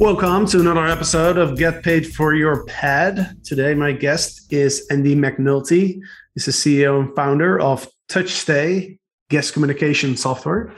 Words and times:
Welcome 0.00 0.46
to 0.46 0.60
another 0.60 0.86
episode 0.86 1.36
of 1.36 1.58
Get 1.58 1.82
Paid 1.82 2.10
for 2.14 2.32
Your 2.32 2.64
Pad. 2.64 3.36
Today, 3.44 3.74
my 3.74 3.92
guest 3.92 4.50
is 4.50 4.86
Andy 4.90 5.14
McNulty. 5.14 6.00
He's 6.32 6.46
the 6.46 6.52
CEO 6.52 7.00
and 7.00 7.14
founder 7.14 7.60
of 7.60 7.86
TouchStay 8.08 8.98
guest 9.28 9.52
communication 9.52 10.16
software, 10.16 10.72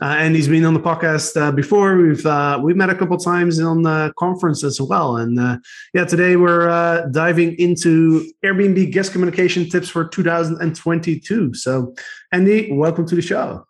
uh, 0.00 0.14
and 0.20 0.36
he's 0.36 0.46
been 0.46 0.64
on 0.64 0.74
the 0.74 0.80
podcast 0.80 1.36
uh, 1.36 1.50
before. 1.50 1.96
We've 1.96 2.24
uh, 2.24 2.60
we've 2.62 2.76
met 2.76 2.88
a 2.88 2.94
couple 2.94 3.16
times 3.16 3.58
on 3.58 3.82
the 3.82 4.12
conference 4.16 4.62
as 4.62 4.80
well. 4.80 5.16
And 5.16 5.40
uh, 5.40 5.58
yeah, 5.92 6.04
today 6.04 6.36
we're 6.36 6.68
uh, 6.68 7.06
diving 7.10 7.58
into 7.58 8.30
Airbnb 8.44 8.92
guest 8.92 9.10
communication 9.10 9.68
tips 9.68 9.88
for 9.88 10.06
2022. 10.06 11.52
So, 11.54 11.96
Andy, 12.30 12.70
welcome 12.70 13.08
to 13.08 13.16
the 13.16 13.22
show. 13.22 13.66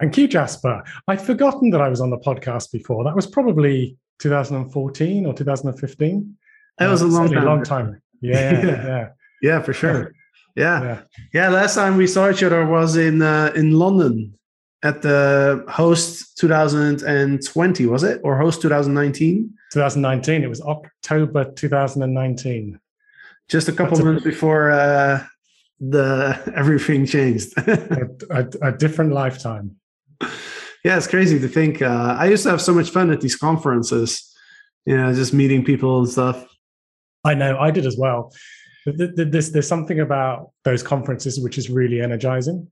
Thank 0.00 0.18
you, 0.18 0.26
Jasper. 0.26 0.82
I'd 1.06 1.22
forgotten 1.22 1.70
that 1.70 1.80
I 1.80 1.88
was 1.88 2.00
on 2.00 2.10
the 2.10 2.18
podcast 2.18 2.72
before. 2.72 3.04
That 3.04 3.14
was 3.14 3.28
probably 3.28 3.96
2014 4.18 5.26
or 5.26 5.34
2015. 5.34 6.36
That 6.78 6.88
was 6.90 7.02
a 7.02 7.06
long 7.06 7.28
time. 7.32 7.42
A 7.42 7.46
long 7.46 7.62
time. 7.64 8.02
Yeah, 8.20 8.52
Yeah. 8.52 8.86
yeah. 8.86 9.08
Yeah, 9.42 9.62
for 9.62 9.72
sure. 9.72 10.12
Yeah. 10.56 10.82
yeah. 10.82 11.00
Yeah, 11.32 11.48
last 11.50 11.76
time 11.76 11.96
we 11.96 12.08
saw 12.08 12.30
each 12.30 12.42
other 12.42 12.66
was 12.66 12.96
in 12.96 13.22
uh, 13.22 13.52
in 13.54 13.72
London 13.78 14.34
at 14.82 15.02
the 15.02 15.64
host 15.68 16.36
2020, 16.38 17.86
was 17.86 18.02
it? 18.02 18.20
Or 18.24 18.36
host 18.36 18.60
2019? 18.62 19.54
2019. 19.72 20.42
It 20.42 20.48
was 20.48 20.60
October 20.62 21.44
2019. 21.52 22.80
Just 23.48 23.68
a 23.68 23.72
couple 23.72 23.90
That's 23.96 24.00
a- 24.00 24.04
months 24.04 24.24
before 24.24 24.70
uh, 24.72 25.22
the 25.78 26.36
everything 26.56 27.06
changed. 27.06 27.56
a, 27.56 28.08
a, 28.30 28.68
a 28.68 28.72
different 28.76 29.12
lifetime. 29.12 29.76
Yeah, 30.84 30.96
it's 30.96 31.06
crazy 31.06 31.38
to 31.38 31.48
think. 31.48 31.82
Uh, 31.82 32.16
I 32.18 32.26
used 32.26 32.44
to 32.44 32.50
have 32.50 32.60
so 32.60 32.72
much 32.72 32.90
fun 32.90 33.10
at 33.10 33.20
these 33.20 33.36
conferences, 33.36 34.34
you 34.86 34.96
know, 34.96 35.12
just 35.12 35.32
meeting 35.32 35.64
people 35.64 35.98
and 35.98 36.08
stuff. 36.08 36.46
I 37.24 37.34
know. 37.34 37.58
I 37.58 37.70
did 37.70 37.86
as 37.86 37.96
well. 37.96 38.32
Th- 38.84 39.14
th- 39.14 39.28
There's, 39.30 39.50
there's 39.50 39.68
something 39.68 40.00
about 40.00 40.50
those 40.64 40.82
conferences 40.82 41.40
which 41.40 41.58
is 41.58 41.68
really 41.68 42.00
energizing, 42.00 42.70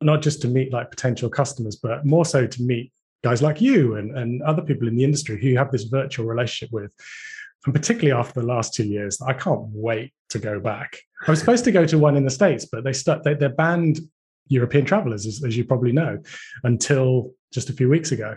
not 0.00 0.22
just 0.22 0.40
to 0.42 0.48
meet 0.48 0.72
like 0.72 0.90
potential 0.90 1.28
customers, 1.28 1.76
but 1.76 2.06
more 2.06 2.24
so 2.24 2.46
to 2.46 2.62
meet 2.62 2.92
guys 3.24 3.42
like 3.42 3.60
you 3.60 3.96
and, 3.96 4.16
and 4.16 4.40
other 4.42 4.62
people 4.62 4.86
in 4.86 4.96
the 4.96 5.04
industry 5.04 5.40
who 5.40 5.48
you 5.48 5.58
have 5.58 5.72
this 5.72 5.84
virtual 5.84 6.26
relationship 6.26 6.72
with. 6.72 6.92
And 7.66 7.74
particularly 7.74 8.18
after 8.18 8.40
the 8.40 8.46
last 8.46 8.72
two 8.72 8.86
years, 8.86 9.20
I 9.20 9.32
can't 9.32 9.62
wait 9.72 10.12
to 10.30 10.38
go 10.38 10.60
back. 10.60 10.96
I 11.26 11.30
was 11.32 11.40
supposed 11.40 11.64
to 11.64 11.72
go 11.72 11.84
to 11.84 11.98
one 11.98 12.16
in 12.16 12.24
the 12.24 12.30
States, 12.30 12.66
but 12.70 12.84
they 12.84 12.92
stuck, 12.92 13.24
they, 13.24 13.34
they 13.34 13.48
banned 13.48 13.98
European 14.46 14.84
travelers, 14.84 15.26
as, 15.26 15.42
as 15.44 15.56
you 15.56 15.64
probably 15.64 15.92
know, 15.92 16.18
until 16.62 17.34
just 17.52 17.70
a 17.70 17.72
few 17.72 17.88
weeks 17.88 18.12
ago. 18.12 18.36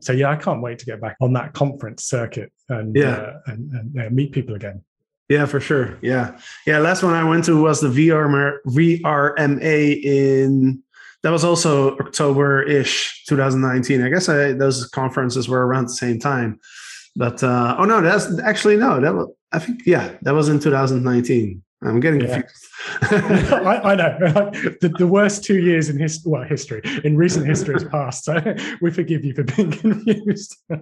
So 0.00 0.12
yeah, 0.12 0.30
I 0.30 0.36
can't 0.36 0.62
wait 0.62 0.78
to 0.80 0.86
get 0.86 1.00
back 1.00 1.16
on 1.20 1.32
that 1.34 1.52
conference 1.52 2.04
circuit 2.04 2.52
and, 2.68 2.94
Yeah. 2.96 3.16
uh, 3.16 3.38
and, 3.46 3.72
and 3.72 4.00
uh, 4.00 4.10
meet 4.10 4.32
people 4.32 4.54
again. 4.54 4.82
Yeah, 5.28 5.46
for 5.46 5.60
sure. 5.60 5.96
Yeah, 6.02 6.38
yeah. 6.66 6.78
Last 6.78 7.04
one 7.04 7.14
I 7.14 7.22
went 7.22 7.44
to 7.44 7.62
was 7.62 7.80
the 7.80 7.88
VR 7.88 8.56
VRMA 8.66 10.02
in 10.02 10.82
that 11.22 11.30
was 11.30 11.44
also 11.44 11.96
October 11.98 12.62
ish, 12.62 13.24
2019. 13.28 14.02
I 14.02 14.08
guess 14.08 14.28
I, 14.28 14.52
those 14.52 14.88
conferences 14.88 15.48
were 15.48 15.64
around 15.66 15.84
the 15.84 15.94
same 15.94 16.18
time. 16.18 16.58
But 17.14 17.44
uh, 17.44 17.76
oh 17.78 17.84
no, 17.84 18.00
that's 18.00 18.40
actually 18.40 18.76
no. 18.76 19.00
That 19.00 19.14
was 19.14 19.28
I 19.52 19.60
think 19.60 19.82
yeah, 19.86 20.16
that 20.22 20.34
was 20.34 20.48
in 20.48 20.58
2019. 20.58 21.62
I'm 21.82 21.98
getting 22.00 22.20
Yeah. 22.20 22.42
confused. 22.42 22.66
I, 23.52 23.80
I 23.92 23.94
know 23.94 24.18
the, 24.80 24.92
the 24.98 25.06
worst 25.06 25.44
two 25.44 25.58
years 25.58 25.88
in 25.88 25.98
his 25.98 26.22
well 26.24 26.42
history 26.42 26.82
in 27.04 27.16
recent 27.16 27.46
history 27.46 27.74
has 27.74 27.84
passed, 27.84 28.24
so 28.24 28.36
we 28.82 28.90
forgive 28.90 29.24
you 29.24 29.34
for 29.34 29.44
being 29.44 29.70
confused. 29.84 30.56
All 30.70 30.78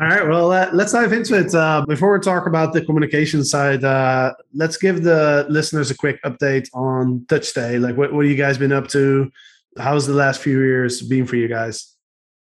right, 0.00 0.26
well, 0.28 0.52
uh, 0.52 0.70
let's 0.72 0.92
dive 0.92 1.12
into 1.12 1.38
it. 1.38 1.54
Uh, 1.54 1.84
before 1.86 2.12
we 2.12 2.20
talk 2.20 2.46
about 2.46 2.72
the 2.72 2.84
communication 2.84 3.44
side, 3.44 3.82
uh, 3.84 4.34
let's 4.52 4.76
give 4.76 5.02
the 5.02 5.46
listeners 5.48 5.90
a 5.90 5.96
quick 5.96 6.22
update 6.22 6.68
on 6.74 7.20
TouchStay. 7.26 7.80
Like, 7.80 7.96
what, 7.96 8.12
what 8.12 8.24
have 8.24 8.30
you 8.30 8.36
guys 8.36 8.58
been 8.58 8.72
up 8.72 8.88
to? 8.88 9.30
How's 9.78 10.06
the 10.06 10.14
last 10.14 10.40
few 10.40 10.60
years 10.60 11.02
been 11.02 11.26
for 11.26 11.36
you 11.36 11.48
guys? 11.48 11.96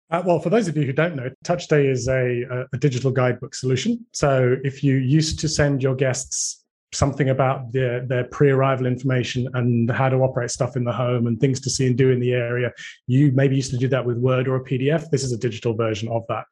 Uh, 0.10 0.22
well, 0.26 0.40
for 0.40 0.50
those 0.50 0.68
of 0.68 0.78
you 0.78 0.84
who 0.86 0.94
don't 0.94 1.16
know, 1.16 1.30
TouchStay 1.44 1.90
is 1.90 2.08
a, 2.08 2.68
a 2.72 2.78
digital 2.78 3.12
guidebook 3.12 3.56
solution. 3.56 4.06
So 4.14 4.56
if 4.64 4.84
you 4.84 4.96
used 4.96 5.40
to 5.40 5.50
send 5.50 5.82
your 5.84 5.96
guests 5.96 6.64
something 6.94 7.30
about 7.30 7.72
their, 7.72 8.06
their 8.06 8.24
pre-arrival 8.26 8.86
information 8.86 9.48
and 9.54 9.92
how 9.92 10.08
to 10.10 10.18
operate 10.18 10.50
stuff 10.50 10.76
in 10.76 10.84
the 10.84 10.92
home 10.92 11.28
and 11.28 11.40
things 11.40 11.60
to 11.60 11.70
see 11.70 11.88
and 11.88 11.98
do 11.98 12.12
in 12.12 12.20
the 12.20 12.34
area, 12.34 12.72
you 13.08 13.32
maybe 13.34 13.56
used 13.56 13.72
to 13.72 13.78
do 13.78 13.88
that 13.88 14.06
with 14.06 14.18
Word 14.18 14.48
or 14.48 14.56
a 14.56 14.64
PDF. 14.64 15.10
This 15.10 15.24
is 15.24 15.32
a 15.32 15.38
digital 15.38 15.74
version 15.74 16.08
of 16.10 16.24
that. 16.30 16.46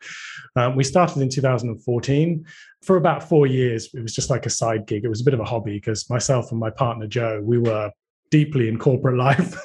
Um, 0.55 0.75
we 0.75 0.83
started 0.83 1.21
in 1.21 1.29
2014. 1.29 2.45
For 2.83 2.97
about 2.97 3.27
four 3.27 3.47
years, 3.47 3.89
it 3.93 4.01
was 4.01 4.13
just 4.13 4.29
like 4.29 4.45
a 4.45 4.49
side 4.49 4.85
gig. 4.85 5.05
It 5.05 5.09
was 5.09 5.21
a 5.21 5.23
bit 5.23 5.33
of 5.33 5.39
a 5.39 5.45
hobby 5.45 5.73
because 5.73 6.09
myself 6.09 6.51
and 6.51 6.59
my 6.59 6.69
partner 6.69 7.07
Joe, 7.07 7.41
we 7.43 7.57
were 7.57 7.91
deeply 8.31 8.67
in 8.67 8.77
corporate 8.77 9.17
life, 9.27 9.55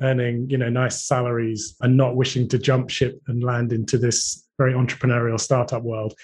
earning 0.00 0.48
you 0.48 0.56
know 0.56 0.68
nice 0.68 1.06
salaries 1.06 1.76
and 1.80 1.96
not 1.96 2.16
wishing 2.16 2.48
to 2.48 2.58
jump 2.58 2.88
ship 2.88 3.20
and 3.26 3.42
land 3.42 3.72
into 3.72 3.98
this 3.98 4.46
very 4.58 4.74
entrepreneurial 4.74 5.40
startup 5.40 5.82
world. 5.82 6.14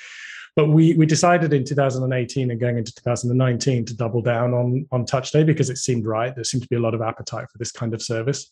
But 0.56 0.68
we 0.68 0.94
we 0.94 1.04
decided 1.04 1.52
in 1.52 1.64
2018 1.64 2.50
and 2.50 2.58
going 2.58 2.78
into 2.78 2.94
2019 2.94 3.84
to 3.84 3.94
double 3.94 4.22
down 4.22 4.54
on 4.54 4.86
on 4.90 5.04
TouchStay 5.04 5.44
because 5.44 5.70
it 5.70 5.76
seemed 5.76 6.06
right. 6.06 6.34
There 6.34 6.44
seemed 6.44 6.62
to 6.62 6.68
be 6.68 6.76
a 6.76 6.80
lot 6.80 6.94
of 6.94 7.02
appetite 7.02 7.46
for 7.52 7.58
this 7.58 7.70
kind 7.70 7.94
of 7.94 8.02
service. 8.02 8.50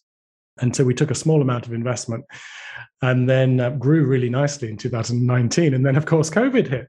And 0.61 0.77
so 0.77 0.85
we 0.85 0.95
took 0.95 1.11
a 1.11 1.17
small 1.17 1.43
amount 1.43 1.67
of 1.67 1.73
investment 1.73 2.25
and 3.03 3.29
then 3.29 3.59
uh, 3.59 3.71
grew 3.71 4.07
really 4.07 4.31
nicely 4.31 4.69
in 4.69 4.77
2019. 4.77 5.75
And 5.75 5.85
then, 5.85 5.97
of 5.97 6.07
course, 6.07 6.31
COVID 6.31 6.69
hit. 6.69 6.89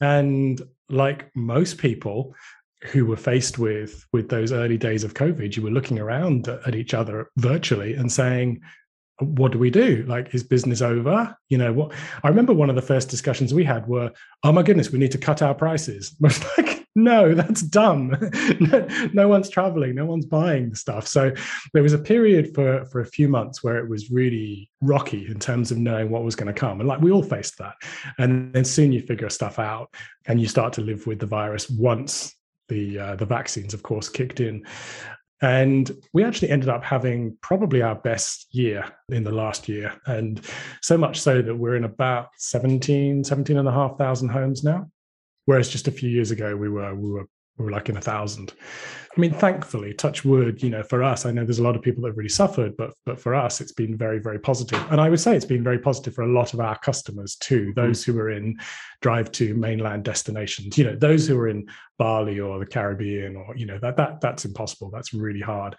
And 0.00 0.62
like 0.88 1.28
most 1.34 1.78
people, 1.78 2.34
who 2.84 3.04
were 3.04 3.16
faced 3.16 3.58
with 3.58 4.06
with 4.12 4.28
those 4.30 4.52
early 4.52 4.78
days 4.78 5.04
of 5.04 5.12
covid 5.12 5.54
you 5.54 5.62
were 5.62 5.70
looking 5.70 5.98
around 5.98 6.48
at 6.48 6.74
each 6.74 6.94
other 6.94 7.30
virtually 7.36 7.94
and 7.94 8.10
saying 8.10 8.60
what 9.20 9.52
do 9.52 9.58
we 9.58 9.70
do? 9.70 10.04
Like 10.06 10.34
is 10.34 10.42
business 10.42 10.82
over? 10.82 11.36
You 11.48 11.58
know 11.58 11.72
what 11.72 11.92
i 12.22 12.28
remember 12.28 12.52
one 12.52 12.70
of 12.70 12.76
the 12.76 12.82
first 12.82 13.08
discussions 13.08 13.52
we 13.52 13.64
had 13.64 13.86
were 13.86 14.12
oh 14.44 14.52
my 14.52 14.62
goodness 14.62 14.90
we 14.90 14.98
need 14.98 15.12
to 15.12 15.18
cut 15.18 15.42
our 15.42 15.54
prices. 15.54 16.14
I 16.22 16.26
was 16.26 16.44
like 16.56 16.86
no 16.94 17.34
that's 17.34 17.62
dumb. 17.62 18.16
No, 18.60 18.86
no 19.12 19.28
one's 19.28 19.48
traveling 19.48 19.94
no 19.94 20.06
one's 20.06 20.26
buying 20.26 20.70
the 20.70 20.76
stuff. 20.76 21.06
So 21.06 21.32
there 21.72 21.82
was 21.82 21.92
a 21.92 21.98
period 21.98 22.54
for 22.54 22.84
for 22.86 23.00
a 23.00 23.06
few 23.06 23.28
months 23.28 23.62
where 23.62 23.78
it 23.78 23.88
was 23.88 24.10
really 24.10 24.70
rocky 24.80 25.26
in 25.26 25.38
terms 25.38 25.70
of 25.70 25.78
knowing 25.78 26.10
what 26.10 26.24
was 26.24 26.36
going 26.36 26.52
to 26.52 26.58
come 26.58 26.80
and 26.80 26.88
like 26.88 27.00
we 27.00 27.10
all 27.10 27.22
faced 27.22 27.58
that. 27.58 27.74
And 28.18 28.52
then 28.52 28.64
soon 28.64 28.92
you 28.92 29.00
figure 29.00 29.30
stuff 29.30 29.58
out 29.58 29.92
and 30.26 30.40
you 30.40 30.48
start 30.48 30.72
to 30.74 30.80
live 30.80 31.06
with 31.06 31.18
the 31.18 31.26
virus 31.26 31.68
once 31.70 32.34
the 32.70 32.98
uh, 32.98 33.16
the 33.16 33.26
vaccines, 33.26 33.74
of 33.74 33.82
course, 33.82 34.08
kicked 34.08 34.40
in. 34.40 34.64
And 35.42 35.90
we 36.12 36.22
actually 36.22 36.50
ended 36.50 36.68
up 36.68 36.84
having 36.84 37.36
probably 37.40 37.80
our 37.80 37.94
best 37.94 38.46
year 38.54 38.84
in 39.08 39.24
the 39.24 39.32
last 39.32 39.68
year. 39.68 39.98
And 40.06 40.40
so 40.82 40.98
much 40.98 41.20
so 41.20 41.40
that 41.40 41.54
we're 41.54 41.76
in 41.76 41.84
about 41.84 42.28
17, 42.36 43.24
17 43.24 43.56
and 43.56 43.68
a 43.68 43.72
half 43.72 43.96
thousand 43.96 44.28
homes 44.30 44.62
now. 44.62 44.90
Whereas 45.46 45.68
just 45.68 45.88
a 45.88 45.92
few 45.92 46.10
years 46.10 46.30
ago, 46.30 46.54
we 46.54 46.68
were 46.68 46.94
we 46.94 47.10
were 47.10 47.26
we 47.56 47.64
were 47.64 47.70
like 47.70 47.88
in 47.88 47.96
a 47.96 48.02
thousand. 48.02 48.52
I 49.16 49.20
mean, 49.20 49.32
thankfully, 49.32 49.92
touch 49.92 50.24
wood, 50.24 50.62
you 50.62 50.70
know, 50.70 50.84
for 50.84 51.02
us, 51.02 51.26
I 51.26 51.32
know 51.32 51.44
there's 51.44 51.58
a 51.58 51.64
lot 51.64 51.74
of 51.74 51.82
people 51.82 52.02
that 52.02 52.10
have 52.10 52.16
really 52.16 52.28
suffered, 52.28 52.76
but 52.76 52.94
but 53.04 53.18
for 53.18 53.34
us, 53.34 53.60
it's 53.60 53.72
been 53.72 53.96
very, 53.96 54.20
very 54.20 54.38
positive. 54.38 54.80
And 54.88 55.00
I 55.00 55.10
would 55.10 55.18
say 55.18 55.34
it's 55.34 55.44
been 55.44 55.64
very 55.64 55.80
positive 55.80 56.14
for 56.14 56.22
a 56.22 56.32
lot 56.32 56.54
of 56.54 56.60
our 56.60 56.78
customers 56.78 57.34
too, 57.34 57.72
mm-hmm. 57.72 57.80
those 57.80 58.04
who 58.04 58.16
are 58.20 58.30
in 58.30 58.56
drive 59.02 59.32
to 59.32 59.54
mainland 59.54 60.04
destinations, 60.04 60.78
you 60.78 60.84
know, 60.84 60.94
those 60.94 61.26
who 61.26 61.36
are 61.38 61.48
in 61.48 61.66
Bali 61.98 62.38
or 62.38 62.60
the 62.60 62.66
Caribbean 62.66 63.34
or, 63.34 63.56
you 63.56 63.66
know, 63.66 63.80
that 63.80 63.96
that 63.96 64.20
that's 64.20 64.44
impossible. 64.44 64.90
That's 64.90 65.12
really 65.12 65.40
hard. 65.40 65.74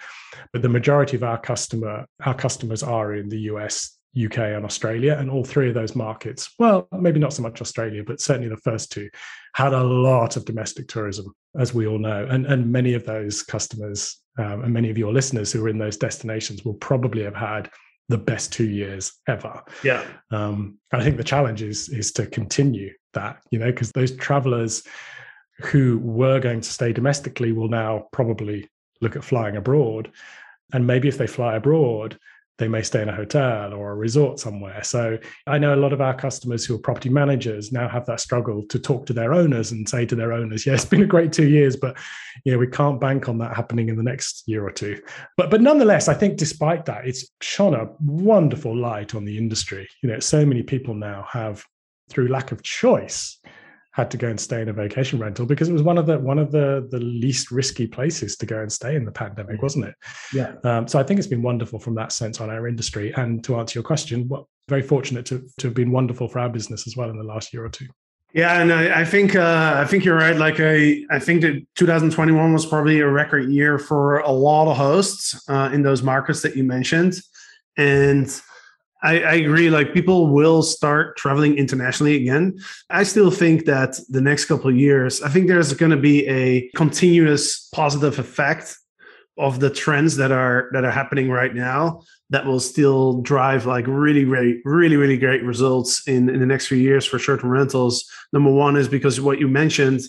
But 0.51 0.61
the 0.61 0.69
majority 0.69 1.15
of 1.15 1.23
our 1.23 1.39
customer, 1.39 2.05
our 2.25 2.35
customers 2.35 2.83
are 2.83 3.13
in 3.13 3.29
the 3.29 3.39
US, 3.51 3.97
UK 4.17 4.37
and 4.39 4.65
Australia. 4.65 5.15
And 5.17 5.29
all 5.29 5.43
three 5.43 5.69
of 5.69 5.73
those 5.73 5.95
markets, 5.95 6.53
well, 6.59 6.87
maybe 6.91 7.19
not 7.19 7.33
so 7.33 7.43
much 7.43 7.61
Australia, 7.61 8.03
but 8.05 8.19
certainly 8.19 8.49
the 8.49 8.57
first 8.57 8.91
two, 8.91 9.09
had 9.53 9.73
a 9.73 9.83
lot 9.83 10.37
of 10.37 10.45
domestic 10.45 10.87
tourism, 10.87 11.33
as 11.57 11.73
we 11.73 11.87
all 11.87 11.99
know. 11.99 12.25
And, 12.29 12.45
and 12.45 12.71
many 12.71 12.93
of 12.93 13.05
those 13.05 13.43
customers 13.43 14.17
um, 14.37 14.63
and 14.63 14.73
many 14.73 14.89
of 14.89 14.97
your 14.97 15.13
listeners 15.13 15.51
who 15.51 15.63
are 15.63 15.69
in 15.69 15.77
those 15.77 15.97
destinations 15.97 16.63
will 16.63 16.75
probably 16.75 17.23
have 17.23 17.35
had 17.35 17.69
the 18.09 18.17
best 18.17 18.51
two 18.51 18.69
years 18.69 19.13
ever. 19.27 19.63
Yeah. 19.83 20.05
Um, 20.31 20.77
I 20.91 21.03
think 21.03 21.17
the 21.17 21.23
challenge 21.23 21.61
is 21.61 21.89
is 21.89 22.11
to 22.13 22.25
continue 22.27 22.93
that, 23.13 23.41
you 23.51 23.59
know, 23.59 23.71
because 23.71 23.91
those 23.91 24.15
travelers 24.15 24.83
who 25.59 25.99
were 25.99 26.39
going 26.39 26.61
to 26.61 26.69
stay 26.69 26.91
domestically 26.93 27.51
will 27.51 27.69
now 27.69 28.07
probably 28.11 28.69
look 29.01 29.15
at 29.15 29.23
flying 29.23 29.57
abroad. 29.57 30.11
And 30.73 30.87
maybe 30.87 31.07
if 31.07 31.17
they 31.17 31.27
fly 31.27 31.55
abroad, 31.55 32.17
they 32.61 32.67
may 32.67 32.83
stay 32.83 33.01
in 33.01 33.09
a 33.09 33.15
hotel 33.15 33.73
or 33.73 33.91
a 33.91 33.95
resort 33.95 34.39
somewhere. 34.39 34.83
So 34.83 35.17
I 35.47 35.57
know 35.57 35.73
a 35.73 35.81
lot 35.83 35.93
of 35.93 35.99
our 35.99 36.13
customers 36.13 36.63
who 36.63 36.75
are 36.75 36.79
property 36.79 37.09
managers 37.09 37.71
now 37.71 37.89
have 37.89 38.05
that 38.05 38.19
struggle 38.19 38.63
to 38.67 38.77
talk 38.77 39.07
to 39.07 39.13
their 39.13 39.33
owners 39.33 39.71
and 39.71 39.89
say 39.89 40.05
to 40.05 40.15
their 40.15 40.31
owners, 40.31 40.63
"Yeah, 40.63 40.75
it's 40.75 40.85
been 40.85 41.01
a 41.01 41.07
great 41.07 41.33
two 41.33 41.47
years, 41.47 41.75
but 41.75 41.97
you 42.45 42.51
know 42.51 42.59
we 42.59 42.67
can't 42.67 43.01
bank 43.01 43.27
on 43.27 43.39
that 43.39 43.55
happening 43.55 43.89
in 43.89 43.97
the 43.97 44.03
next 44.03 44.43
year 44.45 44.63
or 44.63 44.71
two. 44.71 45.01
But 45.37 45.49
but 45.49 45.61
nonetheless, 45.61 46.07
I 46.07 46.13
think 46.13 46.37
despite 46.37 46.85
that, 46.85 47.07
it's 47.07 47.25
shone 47.41 47.73
a 47.73 47.89
wonderful 48.05 48.77
light 48.77 49.15
on 49.15 49.25
the 49.25 49.39
industry. 49.39 49.89
You 50.03 50.09
know, 50.09 50.19
so 50.19 50.45
many 50.45 50.61
people 50.61 50.93
now 50.93 51.25
have 51.31 51.65
through 52.09 52.27
lack 52.27 52.51
of 52.51 52.61
choice 52.61 53.39
had 53.93 54.09
to 54.11 54.17
go 54.17 54.27
and 54.27 54.39
stay 54.39 54.61
in 54.61 54.69
a 54.69 54.73
vacation 54.73 55.19
rental 55.19 55.45
because 55.45 55.67
it 55.67 55.73
was 55.73 55.83
one 55.83 55.97
of 55.97 56.05
the 56.05 56.17
one 56.17 56.39
of 56.39 56.51
the 56.51 56.87
the 56.91 56.99
least 56.99 57.51
risky 57.51 57.87
places 57.87 58.37
to 58.37 58.45
go 58.45 58.59
and 58.61 58.71
stay 58.71 58.95
in 58.95 59.05
the 59.05 59.11
pandemic, 59.11 59.61
wasn't 59.61 59.85
it? 59.85 59.95
Yeah. 60.33 60.53
Um, 60.63 60.87
so 60.87 60.99
I 60.99 61.03
think 61.03 61.19
it's 61.19 61.27
been 61.27 61.41
wonderful 61.41 61.79
from 61.79 61.95
that 61.95 62.11
sense 62.11 62.39
on 62.39 62.49
our 62.49 62.67
industry. 62.67 63.13
And 63.15 63.43
to 63.43 63.57
answer 63.57 63.79
your 63.79 63.83
question, 63.83 64.27
well, 64.27 64.49
very 64.69 64.81
fortunate 64.81 65.25
to 65.27 65.45
to 65.59 65.67
have 65.67 65.75
been 65.75 65.91
wonderful 65.91 66.27
for 66.27 66.39
our 66.39 66.49
business 66.49 66.87
as 66.87 66.95
well 66.95 67.09
in 67.09 67.17
the 67.17 67.23
last 67.23 67.53
year 67.53 67.65
or 67.65 67.69
two. 67.69 67.87
Yeah, 68.33 68.61
and 68.61 68.71
I, 68.71 69.01
I 69.01 69.05
think 69.05 69.35
uh, 69.35 69.73
I 69.75 69.85
think 69.85 70.05
you're 70.05 70.15
right. 70.15 70.37
Like 70.37 70.59
I, 70.59 71.03
I 71.11 71.19
think 71.19 71.41
that 71.41 71.65
2021 71.75 72.53
was 72.53 72.65
probably 72.65 73.01
a 73.01 73.09
record 73.09 73.49
year 73.49 73.77
for 73.77 74.19
a 74.19 74.31
lot 74.31 74.71
of 74.71 74.77
hosts 74.77 75.37
uh, 75.49 75.69
in 75.73 75.83
those 75.83 76.01
markets 76.01 76.41
that 76.43 76.55
you 76.55 76.63
mentioned, 76.63 77.15
and 77.77 78.41
I, 79.03 79.21
I, 79.21 79.33
agree. 79.33 79.69
Like 79.69 79.93
people 79.93 80.27
will 80.27 80.61
start 80.61 81.17
traveling 81.17 81.57
internationally 81.57 82.15
again. 82.15 82.59
I 82.89 83.03
still 83.03 83.31
think 83.31 83.65
that 83.65 83.99
the 84.09 84.21
next 84.21 84.45
couple 84.45 84.69
of 84.69 84.77
years, 84.77 85.21
I 85.23 85.29
think 85.29 85.47
there's 85.47 85.73
going 85.73 85.91
to 85.91 85.97
be 85.97 86.27
a 86.27 86.69
continuous 86.75 87.67
positive 87.73 88.19
effect 88.19 88.77
of 89.37 89.59
the 89.59 89.69
trends 89.69 90.17
that 90.17 90.31
are 90.31 90.69
that 90.73 90.83
are 90.83 90.91
happening 90.91 91.29
right 91.29 91.55
now 91.55 92.01
that 92.29 92.45
will 92.45 92.59
still 92.59 93.21
drive 93.21 93.65
like 93.65 93.85
really 93.87 94.25
really 94.25 94.61
really 94.65 94.97
really 94.97 95.17
great 95.17 95.43
results 95.43 96.07
in 96.07 96.29
in 96.29 96.39
the 96.39 96.45
next 96.45 96.67
few 96.67 96.77
years 96.77 97.05
for 97.05 97.17
short-term 97.17 97.49
rentals 97.49 98.09
number 98.33 98.51
one 98.51 98.75
is 98.75 98.89
because 98.89 99.21
what 99.21 99.39
you 99.39 99.47
mentioned 99.47 100.01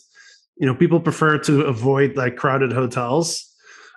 you 0.57 0.67
know 0.67 0.75
people 0.75 0.99
prefer 0.99 1.39
to 1.39 1.63
avoid 1.63 2.17
like 2.17 2.37
crowded 2.37 2.73
hotels 2.73 3.49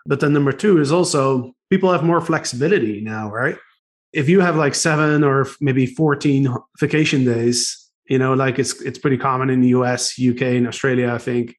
but 0.06 0.20
then 0.20 0.32
number 0.32 0.52
two 0.52 0.80
is 0.80 0.92
also 0.92 1.54
people 1.72 1.92
have 1.92 2.04
more 2.04 2.22
flexibility 2.22 3.02
now 3.02 3.30
right 3.30 3.58
if 4.16 4.30
you 4.30 4.40
have 4.40 4.56
like 4.56 4.74
seven 4.74 5.24
or 5.24 5.48
maybe 5.60 5.86
14 5.86 6.48
vacation 6.80 7.26
days, 7.26 7.92
you 8.08 8.18
know, 8.18 8.34
like 8.34 8.58
it's 8.58 8.82
it's 8.82 8.98
pretty 8.98 9.18
common 9.18 9.50
in 9.50 9.62
the 9.62 9.70
US, 9.70 10.18
UK, 10.20 10.42
and 10.42 10.68
Australia, 10.68 11.14
I 11.14 11.18
think. 11.18 11.56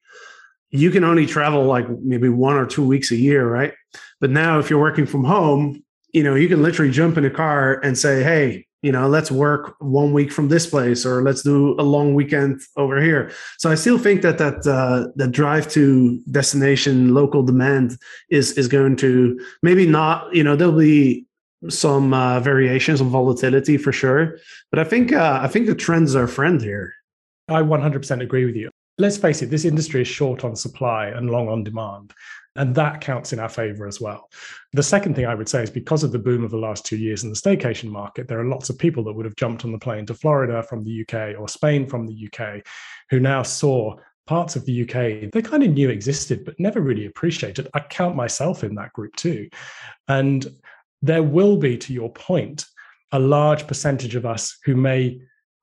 You 0.71 0.91
can 0.91 1.03
only 1.03 1.25
travel 1.25 1.63
like 1.63 1.87
maybe 2.01 2.29
one 2.29 2.57
or 2.57 2.65
two 2.65 2.85
weeks 2.85 3.11
a 3.11 3.15
year, 3.15 3.47
right? 3.47 3.73
But 4.19 4.31
now 4.31 4.59
if 4.59 4.69
you're 4.69 4.81
working 4.81 5.05
from 5.05 5.23
home, 5.23 5.83
you 6.13 6.23
know, 6.23 6.35
you 6.35 6.49
can 6.49 6.61
literally 6.61 6.91
jump 6.91 7.17
in 7.17 7.25
a 7.25 7.29
car 7.29 7.79
and 7.83 7.97
say, 7.97 8.23
hey, 8.23 8.65
you 8.81 8.91
know, 8.91 9.07
let's 9.07 9.31
work 9.31 9.75
one 9.79 10.13
week 10.13 10.31
from 10.31 10.49
this 10.49 10.67
place 10.67 11.05
or 11.05 11.21
let's 11.21 11.41
do 11.41 11.75
a 11.79 11.83
long 11.83 12.15
weekend 12.15 12.61
over 12.75 13.01
here. 13.01 13.31
So 13.57 13.69
I 13.69 13.75
still 13.75 13.97
think 13.97 14.21
that 14.23 14.39
that 14.39 14.65
uh, 14.65 15.07
that 15.15 15.31
drive 15.31 15.69
to 15.73 16.19
destination 16.31 17.13
local 17.13 17.43
demand 17.43 17.97
is 18.29 18.53
is 18.53 18.67
going 18.67 18.95
to 18.97 19.39
maybe 19.61 19.85
not, 19.85 20.33
you 20.33 20.43
know, 20.43 20.55
there'll 20.55 20.73
be 20.73 21.26
some 21.69 22.13
uh, 22.13 22.39
variations 22.39 23.01
of 23.01 23.07
volatility 23.07 23.77
for 23.77 23.91
sure. 23.91 24.37
But 24.71 24.79
I 24.79 24.83
think 24.83 25.11
uh, 25.11 25.39
I 25.41 25.47
think 25.47 25.67
the 25.67 25.75
trends 25.75 26.15
are 26.15 26.27
friend 26.27 26.61
here. 26.61 26.93
I 27.49 27.61
100% 27.61 28.21
agree 28.21 28.45
with 28.45 28.55
you. 28.55 28.69
Let's 28.97 29.17
face 29.17 29.41
it, 29.41 29.49
this 29.49 29.63
industry 29.63 30.01
is 30.01 30.07
short 30.07 30.43
on 30.43 30.55
supply 30.55 31.07
and 31.07 31.29
long 31.29 31.47
on 31.47 31.63
demand. 31.63 32.13
And 32.57 32.73
that 32.73 33.01
counts 33.01 33.33
in 33.33 33.39
our 33.39 33.49
favor 33.49 33.87
as 33.87 34.01
well. 34.01 34.29
The 34.73 34.81
second 34.81 35.15
thing 35.15 35.27
I 35.27 35.35
would 35.35 35.47
say 35.47 35.61
is 35.61 35.69
because 35.69 36.03
of 36.03 36.11
the 36.11 36.19
boom 36.19 36.43
of 36.43 36.49
the 36.49 36.57
last 36.57 36.85
two 36.85 36.97
years 36.97 37.23
in 37.23 37.29
the 37.29 37.35
staycation 37.35 37.85
market, 37.85 38.27
there 38.27 38.39
are 38.39 38.45
lots 38.45 38.69
of 38.69 38.79
people 38.79 39.03
that 39.03 39.13
would 39.13 39.25
have 39.25 39.35
jumped 39.35 39.63
on 39.63 39.71
the 39.71 39.77
plane 39.77 40.07
to 40.07 40.15
Florida 40.15 40.63
from 40.63 40.83
the 40.83 41.01
UK 41.01 41.39
or 41.39 41.47
Spain 41.47 41.85
from 41.85 42.07
the 42.07 42.27
UK 42.27 42.65
who 43.11 43.19
now 43.19 43.43
saw 43.43 43.95
parts 44.25 44.55
of 44.55 44.65
the 44.65 44.81
UK 44.81 45.31
they 45.31 45.41
kind 45.41 45.63
of 45.63 45.71
knew 45.71 45.89
existed, 45.89 46.43
but 46.43 46.59
never 46.59 46.81
really 46.81 47.05
appreciated. 47.05 47.67
I 47.73 47.79
count 47.79 48.15
myself 48.15 48.63
in 48.63 48.75
that 48.75 48.91
group 48.91 49.15
too. 49.15 49.49
And 50.07 50.45
there 51.01 51.23
will 51.23 51.57
be, 51.57 51.77
to 51.77 51.93
your 51.93 52.11
point, 52.11 52.65
a 53.11 53.19
large 53.19 53.67
percentage 53.67 54.15
of 54.15 54.25
us 54.25 54.57
who 54.65 54.75
may 54.75 55.19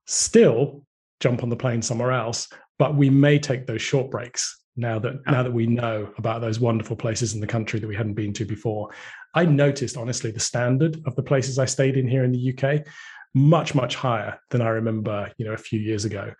still 0.06 0.84
jump 1.20 1.42
on 1.42 1.48
the 1.48 1.56
plane 1.56 1.82
somewhere 1.82 2.12
else, 2.12 2.48
but 2.78 2.94
we 2.94 3.10
may 3.10 3.38
take 3.38 3.66
those 3.66 3.82
short 3.82 4.10
breaks 4.10 4.62
now 4.76 4.98
that 4.98 5.14
now 5.26 5.42
that 5.42 5.52
we 5.52 5.66
know 5.66 6.08
about 6.18 6.40
those 6.40 6.58
wonderful 6.58 6.96
places 6.96 7.34
in 7.34 7.40
the 7.40 7.46
country 7.46 7.78
that 7.78 7.86
we 7.86 7.94
hadn't 7.94 8.14
been 8.14 8.32
to 8.32 8.44
before. 8.44 8.90
I 9.34 9.44
noticed 9.44 9.96
honestly 9.96 10.30
the 10.30 10.40
standard 10.40 11.00
of 11.06 11.14
the 11.14 11.22
places 11.22 11.58
I 11.58 11.64
stayed 11.64 11.96
in 11.96 12.08
here 12.08 12.24
in 12.24 12.32
the 12.32 12.52
UK 12.52 12.86
much 13.34 13.74
much 13.74 13.96
higher 13.96 14.38
than 14.50 14.62
I 14.62 14.68
remember, 14.68 15.30
you 15.38 15.44
know, 15.44 15.52
a 15.52 15.58
few 15.58 15.80
years 15.80 16.04
ago. 16.04 16.32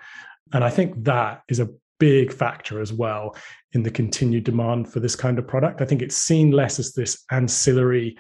And 0.53 0.63
I 0.63 0.71
think 0.71 1.05
that 1.05 1.43
is 1.49 1.61
a 1.61 1.71
big 1.99 2.33
factor 2.33 2.81
as 2.81 2.93
well 2.93 3.37
in 3.73 3.83
the 3.83 3.91
continued 3.91 4.45
demand 4.45 4.93
for 4.93 5.01
this 5.01 5.17
kind 5.17 5.39
of 5.39 5.47
product. 5.47 5.81
I 5.81 5.85
think 5.85 6.03
it's 6.03 6.17
seen 6.17 6.51
less 6.51 6.79
as 6.79 6.93
this 6.93 7.25
ancillary 7.31 8.17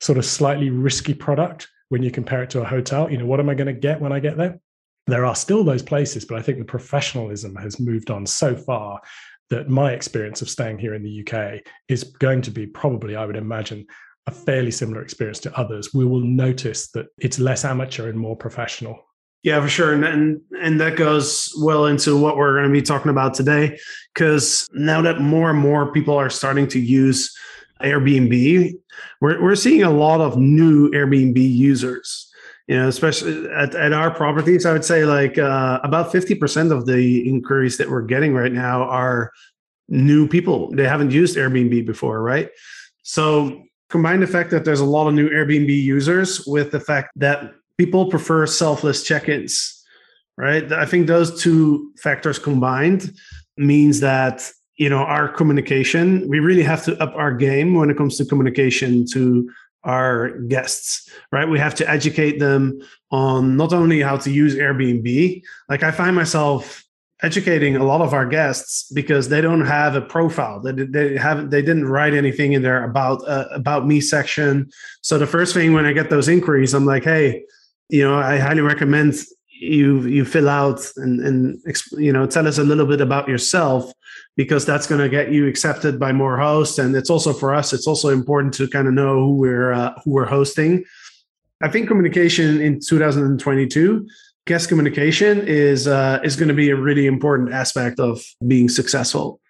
sort 0.00 0.18
of 0.18 0.24
slightly 0.24 0.70
risky 0.70 1.14
product 1.14 1.68
when 1.88 2.02
you 2.02 2.10
compare 2.10 2.42
it 2.42 2.50
to 2.50 2.60
a 2.60 2.64
hotel. 2.64 3.10
You 3.10 3.18
know, 3.18 3.26
what 3.26 3.40
am 3.40 3.48
I 3.48 3.54
going 3.54 3.66
to 3.66 3.80
get 3.80 4.00
when 4.00 4.12
I 4.12 4.20
get 4.20 4.36
there? 4.36 4.58
There 5.06 5.24
are 5.24 5.36
still 5.36 5.64
those 5.64 5.82
places, 5.82 6.24
but 6.24 6.38
I 6.38 6.42
think 6.42 6.58
the 6.58 6.64
professionalism 6.64 7.54
has 7.56 7.78
moved 7.78 8.10
on 8.10 8.26
so 8.26 8.56
far 8.56 9.00
that 9.50 9.68
my 9.68 9.92
experience 9.92 10.40
of 10.42 10.48
staying 10.48 10.78
here 10.78 10.94
in 10.94 11.02
the 11.02 11.20
UK 11.26 11.60
is 11.88 12.04
going 12.04 12.42
to 12.42 12.50
be 12.50 12.66
probably, 12.66 13.14
I 13.14 13.26
would 13.26 13.36
imagine, 13.36 13.86
a 14.26 14.30
fairly 14.30 14.70
similar 14.70 15.02
experience 15.02 15.40
to 15.40 15.58
others. 15.58 15.92
We 15.92 16.06
will 16.06 16.20
notice 16.20 16.90
that 16.92 17.06
it's 17.18 17.38
less 17.38 17.64
amateur 17.64 18.08
and 18.08 18.18
more 18.18 18.36
professional. 18.36 18.98
Yeah, 19.42 19.60
for 19.60 19.68
sure, 19.68 19.92
and 19.92 20.04
and, 20.04 20.40
and 20.58 20.80
that 20.80 20.96
goes 20.96 21.52
well 21.60 21.84
into 21.84 22.16
what 22.16 22.38
we're 22.38 22.54
going 22.54 22.64
to 22.64 22.72
be 22.72 22.80
talking 22.80 23.10
about 23.10 23.34
today, 23.34 23.78
because 24.14 24.66
now 24.72 25.02
that 25.02 25.20
more 25.20 25.50
and 25.50 25.58
more 25.58 25.92
people 25.92 26.16
are 26.16 26.30
starting 26.30 26.66
to 26.68 26.80
use 26.80 27.36
Airbnb, 27.82 28.72
we're, 29.20 29.42
we're 29.42 29.56
seeing 29.56 29.82
a 29.82 29.90
lot 29.90 30.20
of 30.20 30.36
new 30.36 30.90
Airbnb 30.90 31.36
users. 31.36 32.30
You 32.66 32.78
know, 32.78 32.88
especially 32.88 33.46
at, 33.50 33.74
at 33.74 33.92
our 33.92 34.10
properties, 34.10 34.64
I 34.64 34.72
would 34.72 34.86
say 34.86 35.04
like 35.04 35.36
uh, 35.36 35.80
about 35.84 36.12
50% 36.12 36.72
of 36.72 36.86
the 36.86 37.28
inquiries 37.28 37.76
that 37.76 37.90
we're 37.90 38.02
getting 38.02 38.32
right 38.32 38.52
now 38.52 38.84
are 38.84 39.32
new 39.88 40.26
people. 40.26 40.70
They 40.70 40.88
haven't 40.88 41.10
used 41.10 41.36
Airbnb 41.36 41.84
before, 41.86 42.22
right? 42.22 42.48
So 43.02 43.62
combine 43.90 44.20
the 44.20 44.26
fact 44.26 44.50
that 44.50 44.64
there's 44.64 44.80
a 44.80 44.84
lot 44.84 45.06
of 45.06 45.14
new 45.14 45.28
Airbnb 45.28 45.68
users 45.68 46.46
with 46.46 46.70
the 46.70 46.80
fact 46.80 47.10
that 47.16 47.52
people 47.76 48.08
prefer 48.08 48.46
selfless 48.46 49.02
check-ins, 49.02 49.84
right? 50.38 50.72
I 50.72 50.86
think 50.86 51.06
those 51.06 51.42
two 51.42 51.92
factors 51.98 52.38
combined 52.38 53.12
means 53.56 54.00
that 54.00 54.50
you 54.76 54.88
know 54.88 54.98
our 54.98 55.28
communication. 55.28 56.28
We 56.28 56.40
really 56.40 56.62
have 56.62 56.84
to 56.84 57.00
up 57.02 57.14
our 57.14 57.32
game 57.32 57.74
when 57.74 57.90
it 57.90 57.96
comes 57.96 58.16
to 58.18 58.24
communication 58.24 59.06
to 59.12 59.50
our 59.84 60.38
guests 60.48 61.10
right? 61.30 61.48
We 61.48 61.58
have 61.58 61.74
to 61.76 61.90
educate 61.90 62.38
them 62.38 62.80
on 63.10 63.56
not 63.56 63.72
only 63.72 64.00
how 64.00 64.16
to 64.18 64.30
use 64.30 64.54
airbnb. 64.54 65.42
Like 65.68 65.82
i 65.82 65.90
find 65.90 66.16
myself 66.16 66.84
educating 67.22 67.76
a 67.76 67.84
lot 67.84 68.00
of 68.00 68.12
our 68.12 68.26
guests 68.26 68.90
because 68.92 69.28
they 69.28 69.40
don't 69.40 69.64
have 69.64 69.94
a 69.94 70.00
profile. 70.00 70.60
They, 70.60 70.72
they 70.72 71.16
haven't 71.16 71.50
they 71.50 71.62
didn't 71.62 71.86
write 71.86 72.14
anything 72.14 72.52
in 72.52 72.62
there 72.62 72.84
about 72.84 73.26
uh, 73.28 73.46
about 73.52 73.86
me 73.86 74.00
section. 74.00 74.70
So 75.02 75.18
the 75.18 75.26
first 75.26 75.54
thing 75.54 75.72
when 75.72 75.86
i 75.86 75.92
get 75.92 76.10
those 76.10 76.28
inquiries 76.28 76.74
i'm 76.74 76.84
like 76.84 77.04
hey 77.04 77.44
you 77.88 78.02
know 78.02 78.16
i 78.16 78.38
highly 78.38 78.60
recommend 78.60 79.14
you 79.64 80.02
you 80.06 80.24
fill 80.24 80.48
out 80.48 80.80
and 80.96 81.20
and 81.20 81.62
you 81.92 82.12
know 82.12 82.26
tell 82.26 82.46
us 82.46 82.58
a 82.58 82.64
little 82.64 82.86
bit 82.86 83.00
about 83.00 83.28
yourself 83.28 83.92
because 84.36 84.64
that's 84.64 84.86
going 84.86 85.00
to 85.00 85.08
get 85.08 85.32
you 85.32 85.46
accepted 85.46 85.98
by 85.98 86.12
more 86.12 86.38
hosts. 86.38 86.78
And 86.78 86.94
it's 86.96 87.10
also 87.10 87.32
for 87.32 87.54
us 87.54 87.72
it's 87.72 87.86
also 87.86 88.08
important 88.08 88.54
to 88.54 88.68
kind 88.68 88.88
of 88.88 88.94
know 88.94 89.14
who 89.14 89.36
we're 89.36 89.72
uh, 89.72 89.94
who 90.04 90.12
we're 90.12 90.26
hosting. 90.26 90.84
I 91.62 91.68
think 91.68 91.88
communication 91.88 92.60
in 92.60 92.80
2022 92.80 94.06
guest 94.46 94.68
communication 94.68 95.46
is 95.46 95.86
uh, 95.86 96.20
is 96.22 96.36
going 96.36 96.48
to 96.48 96.54
be 96.54 96.70
a 96.70 96.76
really 96.76 97.06
important 97.06 97.52
aspect 97.52 97.98
of 97.98 98.22
being 98.46 98.68
successful. 98.68 99.40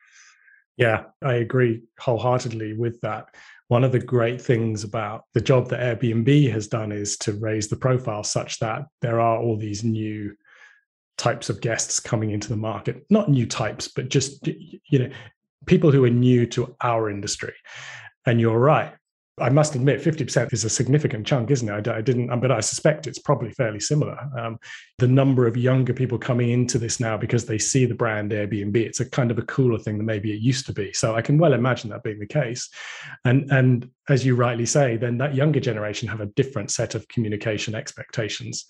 Yeah 0.76 1.04
i 1.22 1.34
agree 1.34 1.82
wholeheartedly 2.00 2.72
with 2.72 3.00
that 3.02 3.28
one 3.68 3.84
of 3.84 3.92
the 3.92 3.98
great 3.98 4.40
things 4.40 4.84
about 4.84 5.24
the 5.32 5.40
job 5.40 5.68
that 5.68 5.80
airbnb 5.80 6.50
has 6.52 6.68
done 6.68 6.92
is 6.92 7.16
to 7.18 7.32
raise 7.32 7.68
the 7.68 7.76
profile 7.76 8.22
such 8.22 8.58
that 8.58 8.82
there 9.00 9.20
are 9.20 9.38
all 9.38 9.56
these 9.56 9.82
new 9.84 10.34
types 11.16 11.48
of 11.48 11.60
guests 11.60 12.00
coming 12.00 12.30
into 12.30 12.48
the 12.48 12.56
market. 12.56 13.06
Not 13.10 13.28
new 13.28 13.46
types 13.46 13.88
but 13.88 14.08
just 14.08 14.46
you 14.46 14.98
know 14.98 15.10
people 15.66 15.90
who 15.90 16.04
are 16.04 16.10
new 16.10 16.46
to 16.46 16.74
our 16.82 17.08
industry. 17.08 17.54
And 18.26 18.40
you're 18.40 18.58
right 18.58 18.94
I 19.38 19.48
must 19.48 19.74
admit, 19.74 20.00
50% 20.00 20.52
is 20.52 20.64
a 20.64 20.70
significant 20.70 21.26
chunk, 21.26 21.50
isn't 21.50 21.68
it? 21.68 21.88
I, 21.88 21.98
I 21.98 22.00
didn't, 22.00 22.28
but 22.40 22.52
I 22.52 22.60
suspect 22.60 23.08
it's 23.08 23.18
probably 23.18 23.50
fairly 23.50 23.80
similar. 23.80 24.16
Um, 24.38 24.58
the 24.98 25.08
number 25.08 25.48
of 25.48 25.56
younger 25.56 25.92
people 25.92 26.18
coming 26.18 26.50
into 26.50 26.78
this 26.78 27.00
now 27.00 27.16
because 27.16 27.44
they 27.44 27.58
see 27.58 27.84
the 27.84 27.96
brand 27.96 28.30
Airbnb, 28.30 28.76
it's 28.76 29.00
a 29.00 29.10
kind 29.10 29.32
of 29.32 29.38
a 29.38 29.42
cooler 29.42 29.78
thing 29.78 29.96
than 29.96 30.06
maybe 30.06 30.32
it 30.32 30.40
used 30.40 30.66
to 30.66 30.72
be. 30.72 30.92
So 30.92 31.16
I 31.16 31.22
can 31.22 31.36
well 31.36 31.52
imagine 31.52 31.90
that 31.90 32.04
being 32.04 32.20
the 32.20 32.26
case. 32.26 32.70
And, 33.24 33.50
and 33.50 33.90
as 34.08 34.24
you 34.24 34.36
rightly 34.36 34.66
say, 34.66 34.96
then 34.96 35.18
that 35.18 35.34
younger 35.34 35.60
generation 35.60 36.08
have 36.08 36.20
a 36.20 36.26
different 36.26 36.70
set 36.70 36.94
of 36.94 37.08
communication 37.08 37.74
expectations. 37.74 38.66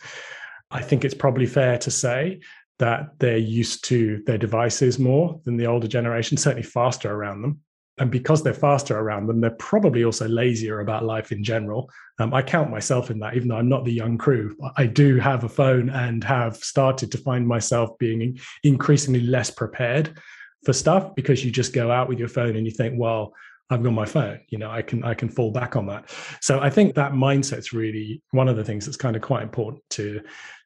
I 0.71 0.81
think 0.81 1.05
it's 1.05 1.15
probably 1.15 1.47
fair 1.47 1.77
to 1.79 1.91
say 1.91 2.41
that 2.79 3.11
they're 3.19 3.37
used 3.37 3.85
to 3.85 4.23
their 4.27 4.39
devices 4.39 4.99
more 4.99 5.41
than 5.45 5.59
the 5.59 5.67
older 5.67 5.87
generation, 5.87 6.39
certainly 6.39 6.63
faster 6.63 7.13
around 7.13 7.43
them. 7.43 7.61
And 7.99 8.11
because 8.11 8.43
they're 8.43 8.53
faster 8.53 8.99
around 8.99 9.27
them, 9.27 9.41
they're 9.41 9.51
probably 9.51 10.05
also 10.05 10.27
lazier 10.27 10.81
about 10.81 11.05
life 11.05 11.31
in 11.31 11.45
general. 11.45 11.89
Um, 12.19 12.35
I 12.35 12.43
count 12.43 12.71
myself 12.71 13.11
in 13.11 13.21
that, 13.21 13.37
even 13.37 13.49
though 13.49 13.57
I'm 13.57 13.69
not 13.69 13.85
the 13.85 13.93
young 13.93 14.19
crew. 14.19 14.57
I 14.77 14.87
do 14.87 15.19
have 15.19 15.45
a 15.45 15.49
phone 15.49 15.91
and 15.91 16.25
have 16.25 16.57
started 16.57 17.13
to 17.13 17.19
find 17.19 17.47
myself 17.47 17.97
being 17.99 18.39
increasingly 18.65 19.21
less 19.21 19.51
prepared 19.51 20.19
for 20.65 20.73
stuff 20.73 21.15
because 21.15 21.45
you 21.45 21.51
just 21.51 21.73
go 21.73 21.91
out 21.91 22.09
with 22.09 22.19
your 22.19 22.29
phone 22.29 22.57
and 22.57 22.67
you 22.67 22.73
think, 22.73 22.95
well, 22.97 23.33
I've 23.71 23.83
got 23.83 23.93
my 23.93 24.05
phone. 24.05 24.41
You 24.51 24.59
know, 24.59 24.71
I 24.71 24.83
can 24.83 25.03
I 25.05 25.15
can 25.15 25.29
fall 25.29 25.51
back 25.51 25.75
on 25.75 25.87
that. 25.87 26.11
So 26.41 26.61
I 26.61 26.69
think 26.69 26.95
that 26.95 27.13
mindset's 27.13 27.73
really 27.73 28.23
one 28.33 28.49
of 28.49 28.57
the 28.57 28.65
things 28.65 28.85
that's 28.85 28.97
kind 28.97 29.17
of 29.17 29.23
quite 29.23 29.43
important 29.43 29.83
to 29.91 30.21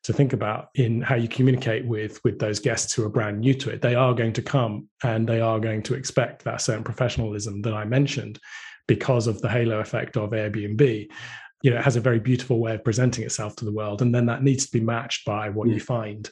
to 0.05 0.12
think 0.12 0.33
about 0.33 0.69
in 0.75 1.00
how 1.00 1.14
you 1.14 1.28
communicate 1.28 1.87
with 1.87 2.23
with 2.25 2.38
those 2.38 2.59
guests 2.59 2.93
who 2.93 3.05
are 3.05 3.11
brand 3.11 3.40
new 3.40 3.55
to 3.55 3.71
it. 3.71 3.83
They 3.83 3.95
are 3.95 4.14
going 4.14 4.33
to 4.35 4.43
come 4.43 4.88
and 5.05 5.28
they 5.28 5.40
are 5.40 5.61
going 5.61 5.83
to 5.85 5.95
expect 5.95 6.45
that 6.45 6.61
certain 6.61 6.85
professionalism 6.85 7.62
that 7.62 7.75
I 7.75 7.85
mentioned 7.85 8.40
because 8.88 9.26
of 9.26 9.40
the 9.43 9.49
halo 9.49 9.78
effect 9.78 10.17
of 10.17 10.31
Airbnb. 10.31 11.09
You 11.62 11.71
know, 11.71 11.78
it 11.78 11.85
has 11.85 11.97
a 11.97 12.00
very 12.00 12.21
beautiful 12.21 12.61
way 12.61 12.75
of 12.75 12.85
presenting 12.85 13.25
itself 13.25 13.57
to 13.57 13.64
the 13.64 13.73
world, 13.73 14.02
and 14.02 14.14
then 14.14 14.26
that 14.26 14.43
needs 14.43 14.67
to 14.67 14.73
be 14.73 14.85
matched 14.85 15.25
by 15.25 15.50
what 15.50 15.69
mm. 15.69 15.75
you 15.75 15.81
find. 15.81 16.31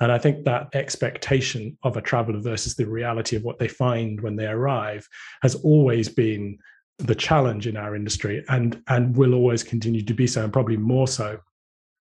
And 0.00 0.10
I 0.10 0.18
think 0.18 0.44
that 0.44 0.74
expectation 0.74 1.78
of 1.82 1.96
a 1.96 2.02
traveler 2.02 2.40
versus 2.40 2.74
the 2.74 2.86
reality 2.86 3.36
of 3.36 3.44
what 3.44 3.58
they 3.58 3.68
find 3.68 4.20
when 4.20 4.36
they 4.36 4.46
arrive 4.46 5.08
has 5.42 5.54
always 5.56 6.08
been 6.08 6.58
the 6.98 7.14
challenge 7.14 7.66
in 7.66 7.76
our 7.76 7.96
industry 7.96 8.44
and 8.48 8.80
and 8.86 9.16
will 9.16 9.34
always 9.34 9.64
continue 9.64 10.02
to 10.02 10.14
be 10.14 10.28
so 10.28 10.44
and 10.44 10.52
probably 10.52 10.76
more 10.76 11.08
so 11.08 11.40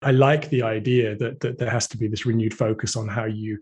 I 0.03 0.11
like 0.11 0.51
the 0.51 0.63
idea 0.63 1.15
that, 1.17 1.41
that 1.41 1.59
there 1.59 1.71
has 1.71 1.87
to 1.89 1.97
be 1.97 2.09
this 2.09 2.27
renewed 2.27 2.55
focus 2.55 2.97
on 2.97 3.07
how 3.07 3.25
you 3.25 3.59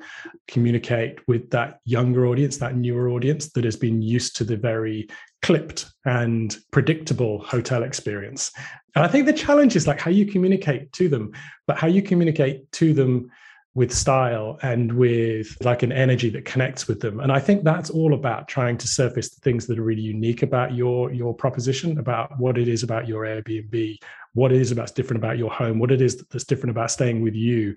communicate 0.49 1.19
with 1.29 1.51
that 1.51 1.81
younger 1.85 2.27
audience, 2.27 2.57
that 2.59 2.77
newer 2.77 3.11
audience 3.11 3.53
that 3.53 3.65
has 3.65 3.77
been 3.77 4.01
used 4.01 4.37
to 4.37 4.45
the 4.45 4.57
very 4.57 5.09
clipped 5.43 5.87
and 6.07 6.57
predictable 6.73 7.41
hotel 7.41 7.83
experience. 7.83 8.53
And 8.95 9.05
I 9.05 9.09
think 9.09 9.27
the 9.27 9.33
challenge 9.33 9.77
is 9.77 9.87
like 9.87 10.01
how 10.01 10.11
you 10.11 10.25
communicate 10.25 10.93
to 10.95 11.09
them, 11.09 11.33
but 11.67 11.77
how 11.77 11.89
you 11.89 12.03
communicate 12.03 12.71
to 12.73 12.95
them 12.95 13.31
with 13.75 13.93
style 13.93 14.59
and 14.63 14.93
with 14.93 15.57
like 15.63 15.83
an 15.83 15.93
energy 15.93 16.29
that 16.31 16.45
connects 16.45 16.89
with 16.89 17.01
them. 17.01 17.21
And 17.21 17.31
i 17.31 17.39
think 17.39 17.63
that's 17.63 17.91
all 17.91 18.15
about 18.15 18.49
trying 18.49 18.77
to 18.79 18.89
surface 18.89 19.31
the 19.31 19.41
things 19.41 19.67
that 19.67 19.79
are 19.79 19.83
really 19.83 20.03
unique 20.03 20.43
about 20.43 20.75
your 20.75 21.13
your 21.13 21.35
proposition 21.35 21.99
about 21.99 22.39
what 22.39 22.59
it 22.59 22.69
is 22.69 22.83
about 22.83 23.07
your 23.07 23.25
airbnb 23.25 23.99
what 24.33 24.53
it 24.53 24.61
is 24.61 24.71
about 24.71 24.95
different 24.95 25.23
about 25.23 25.39
your 25.39 25.51
home 25.51 25.79
what 25.79 25.91
it 25.91 26.01
is 26.01 26.25
that's 26.31 26.45
different 26.45 26.71
about 26.71 26.91
staying 26.91 27.23
with 27.23 27.35
you. 27.35 27.75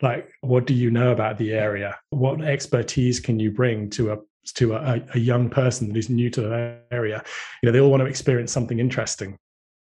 Like 0.00 0.30
what 0.40 0.66
do 0.66 0.74
you 0.74 0.90
know 0.90 1.12
about 1.12 1.38
the 1.38 1.52
area? 1.52 1.98
What 2.10 2.40
expertise 2.42 3.20
can 3.20 3.38
you 3.38 3.50
bring 3.50 3.90
to 3.90 4.12
a 4.12 4.18
to 4.54 4.74
a, 4.74 5.02
a 5.14 5.18
young 5.18 5.50
person 5.50 5.88
that 5.88 5.96
is 5.96 6.08
new 6.08 6.30
to 6.30 6.40
the 6.40 6.78
area? 6.90 7.22
You 7.62 7.66
know 7.66 7.72
they 7.72 7.80
all 7.80 7.90
want 7.90 8.00
to 8.02 8.06
experience 8.06 8.52
something 8.52 8.78
interesting 8.78 9.36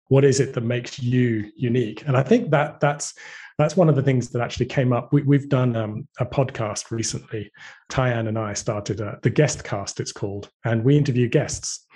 what 0.08 0.24
is 0.24 0.40
it 0.40 0.54
that 0.54 0.62
makes 0.62 0.98
you 0.98 1.50
unique 1.56 2.02
and 2.06 2.16
i 2.16 2.22
think 2.22 2.50
that 2.50 2.80
that's 2.80 3.14
that's 3.58 3.76
one 3.76 3.88
of 3.88 3.96
the 3.96 4.02
things 4.02 4.28
that 4.30 4.42
actually 4.42 4.66
came 4.66 4.92
up. 4.92 5.12
We, 5.12 5.36
have 5.36 5.48
done 5.48 5.76
um, 5.76 6.08
a 6.20 6.26
podcast 6.26 6.90
recently. 6.90 7.50
Tyann 7.90 8.28
and 8.28 8.38
I 8.38 8.52
started 8.52 9.00
a, 9.00 9.18
the 9.22 9.30
guest 9.30 9.64
cast, 9.64 9.98
it's 9.98 10.12
called, 10.12 10.50
and 10.64 10.84
we 10.84 10.96
interview 10.96 11.26
guests, 11.28 11.86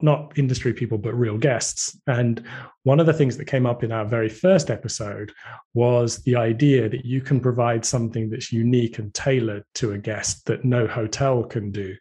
not 0.00 0.36
industry 0.36 0.72
people, 0.72 0.98
but 0.98 1.14
real 1.14 1.38
guests. 1.38 1.98
And 2.08 2.44
one 2.82 2.98
of 2.98 3.06
the 3.06 3.12
things 3.12 3.36
that 3.36 3.44
came 3.44 3.66
up 3.66 3.84
in 3.84 3.92
our 3.92 4.04
very 4.04 4.28
first 4.28 4.68
episode 4.68 5.32
was 5.74 6.18
the 6.24 6.34
idea 6.34 6.88
that 6.88 7.04
you 7.04 7.20
can 7.20 7.38
provide 7.38 7.84
something 7.84 8.28
that's 8.28 8.52
unique 8.52 8.98
and 8.98 9.14
tailored 9.14 9.64
to 9.76 9.92
a 9.92 9.98
guest 9.98 10.44
that 10.46 10.64
no 10.64 10.88
hotel 10.88 11.44
can 11.44 11.70
do 11.70 11.94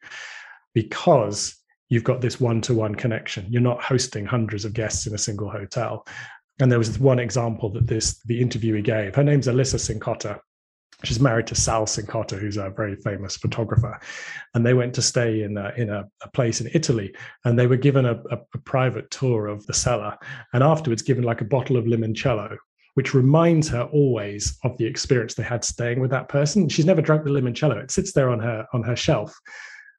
because 0.73 1.55
you've 1.95 2.03
got 2.03 2.21
this 2.21 2.39
one-to-one 2.39 2.93
connection 2.93 3.47
you're 3.49 3.61
not 3.61 3.81
hosting 3.81 4.25
hundreds 4.25 4.65
of 4.65 4.73
guests 4.73 5.07
in 5.07 5.15
a 5.15 5.17
single 5.17 5.49
hotel 5.49 6.05
and 6.59 6.71
there 6.71 6.79
was 6.79 6.97
one 6.99 7.19
example 7.19 7.69
that 7.71 7.87
this 7.87 8.19
the 8.25 8.41
interviewee 8.41 8.83
gave. 8.83 9.15
Her 9.15 9.23
name's 9.23 9.47
Alyssa 9.47 9.79
Cincotta. 9.79 10.39
She's 11.03 11.19
married 11.19 11.47
to 11.47 11.55
Sal 11.55 11.85
Cincotta, 11.85 12.39
who's 12.39 12.55
a 12.55 12.69
very 12.69 12.95
famous 12.95 13.35
photographer. 13.35 13.99
And 14.53 14.65
they 14.65 14.73
went 14.73 14.93
to 14.95 15.01
stay 15.01 15.43
in 15.43 15.57
a, 15.57 15.73
in 15.75 15.89
a, 15.89 16.05
a 16.23 16.29
place 16.29 16.61
in 16.61 16.69
Italy, 16.73 17.13
and 17.43 17.59
they 17.59 17.67
were 17.67 17.75
given 17.75 18.05
a, 18.05 18.13
a, 18.31 18.37
a 18.53 18.57
private 18.59 19.11
tour 19.11 19.47
of 19.47 19.65
the 19.65 19.73
cellar, 19.73 20.17
and 20.53 20.63
afterwards 20.63 21.01
given 21.01 21.25
like 21.25 21.41
a 21.41 21.45
bottle 21.45 21.75
of 21.75 21.83
limoncello, 21.83 22.55
which 22.93 23.13
reminds 23.13 23.67
her 23.67 23.83
always 23.91 24.57
of 24.63 24.77
the 24.77 24.85
experience 24.85 25.33
they 25.33 25.43
had 25.43 25.65
staying 25.65 25.99
with 25.99 26.11
that 26.11 26.29
person. 26.29 26.69
She's 26.69 26.85
never 26.85 27.01
drunk 27.01 27.25
the 27.25 27.29
limoncello; 27.29 27.83
it 27.83 27.91
sits 27.91 28.13
there 28.13 28.29
on 28.29 28.39
her 28.39 28.65
on 28.71 28.81
her 28.83 28.95
shelf. 28.95 29.37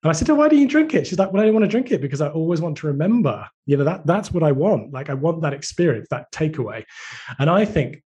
And 0.07 0.11
I 0.13 0.13
said, 0.13 0.31
oh, 0.31 0.37
why 0.37 0.49
do 0.49 0.55
you 0.55 0.69
drink 0.69 0.95
it? 0.95 1.05
She's 1.05 1.19
like, 1.19 1.33
well, 1.33 1.43
I 1.43 1.47
don't 1.47 1.55
want 1.55 1.65
to 1.65 1.69
drink 1.69 1.91
it 1.91 2.01
because 2.01 2.21
I 2.21 2.29
always 2.29 2.61
want 2.61 2.77
to 2.77 2.87
remember. 2.87 3.45
You 3.65 3.77
know, 3.77 3.83
that 3.83 4.07
that's 4.07 4.31
what 4.31 4.45
I 4.45 4.53
want. 4.53 4.93
Like 4.93 5.11
I 5.11 5.15
want 5.15 5.43
that 5.43 5.53
experience, 5.53 6.07
that 6.13 6.31
takeaway. 6.31 6.85
And 7.41 7.51
I 7.51 7.65
think 7.65 8.05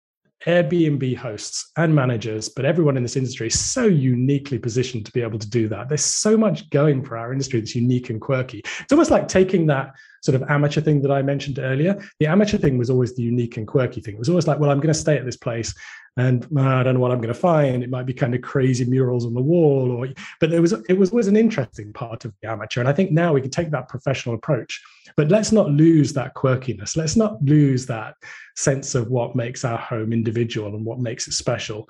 Airbnb 0.46 1.16
hosts 1.16 1.72
and 1.76 1.92
managers, 1.92 2.50
but 2.50 2.64
everyone 2.64 2.96
in 2.96 3.02
this 3.02 3.16
industry 3.16 3.48
is 3.48 3.58
so 3.58 3.82
uniquely 3.86 4.60
positioned 4.60 5.06
to 5.06 5.12
be 5.12 5.22
able 5.22 5.40
to 5.40 5.50
do 5.50 5.66
that. 5.70 5.88
There's 5.88 6.04
so 6.04 6.36
much 6.36 6.70
going 6.70 7.04
for 7.04 7.16
our 7.16 7.32
industry 7.32 7.58
that's 7.58 7.74
unique 7.74 8.10
and 8.10 8.20
quirky. 8.20 8.60
It's 8.78 8.92
almost 8.92 9.10
like 9.10 9.26
taking 9.26 9.66
that 9.66 9.90
sort 10.28 10.42
of 10.42 10.50
amateur 10.50 10.82
thing 10.82 11.00
that 11.00 11.10
I 11.10 11.22
mentioned 11.22 11.58
earlier. 11.58 11.98
The 12.20 12.26
amateur 12.26 12.58
thing 12.58 12.76
was 12.76 12.90
always 12.90 13.16
the 13.16 13.22
unique 13.22 13.56
and 13.56 13.66
quirky 13.66 14.02
thing. 14.02 14.16
It 14.16 14.18
was 14.18 14.28
always 14.28 14.46
like, 14.46 14.58
well, 14.58 14.70
I'm 14.70 14.80
going 14.80 14.92
to 14.92 15.00
stay 15.00 15.16
at 15.16 15.24
this 15.24 15.38
place 15.38 15.74
and 16.18 16.46
uh, 16.54 16.60
I 16.60 16.82
don't 16.82 16.94
know 16.94 17.00
what 17.00 17.12
I'm 17.12 17.20
going 17.20 17.32
to 17.32 17.40
find. 17.40 17.82
It 17.82 17.88
might 17.88 18.04
be 18.04 18.12
kind 18.12 18.34
of 18.34 18.42
crazy 18.42 18.84
murals 18.84 19.24
on 19.24 19.32
the 19.32 19.40
wall, 19.40 19.90
or 19.92 20.08
but 20.40 20.50
there 20.50 20.60
was 20.60 20.72
it 20.88 20.98
was 20.98 21.10
always 21.10 21.28
an 21.28 21.36
interesting 21.36 21.92
part 21.92 22.24
of 22.24 22.34
the 22.42 22.50
amateur. 22.50 22.80
And 22.80 22.88
I 22.88 22.92
think 22.92 23.12
now 23.12 23.32
we 23.32 23.40
can 23.40 23.50
take 23.50 23.70
that 23.70 23.88
professional 23.88 24.34
approach, 24.34 24.82
but 25.16 25.28
let's 25.28 25.52
not 25.52 25.70
lose 25.70 26.12
that 26.14 26.34
quirkiness. 26.34 26.96
Let's 26.96 27.16
not 27.16 27.42
lose 27.42 27.86
that 27.86 28.16
sense 28.56 28.96
of 28.96 29.08
what 29.08 29.36
makes 29.36 29.64
our 29.64 29.78
home 29.78 30.12
individual 30.12 30.74
and 30.74 30.84
what 30.84 30.98
makes 30.98 31.28
it 31.28 31.32
special. 31.32 31.88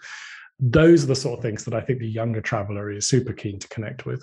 Those 0.60 1.04
are 1.04 1.08
the 1.08 1.16
sort 1.16 1.38
of 1.38 1.42
things 1.42 1.64
that 1.64 1.74
I 1.74 1.80
think 1.80 1.98
the 1.98 2.08
younger 2.08 2.42
traveler 2.42 2.90
is 2.90 3.06
super 3.06 3.32
keen 3.32 3.58
to 3.58 3.68
connect 3.68 4.04
with. 4.04 4.22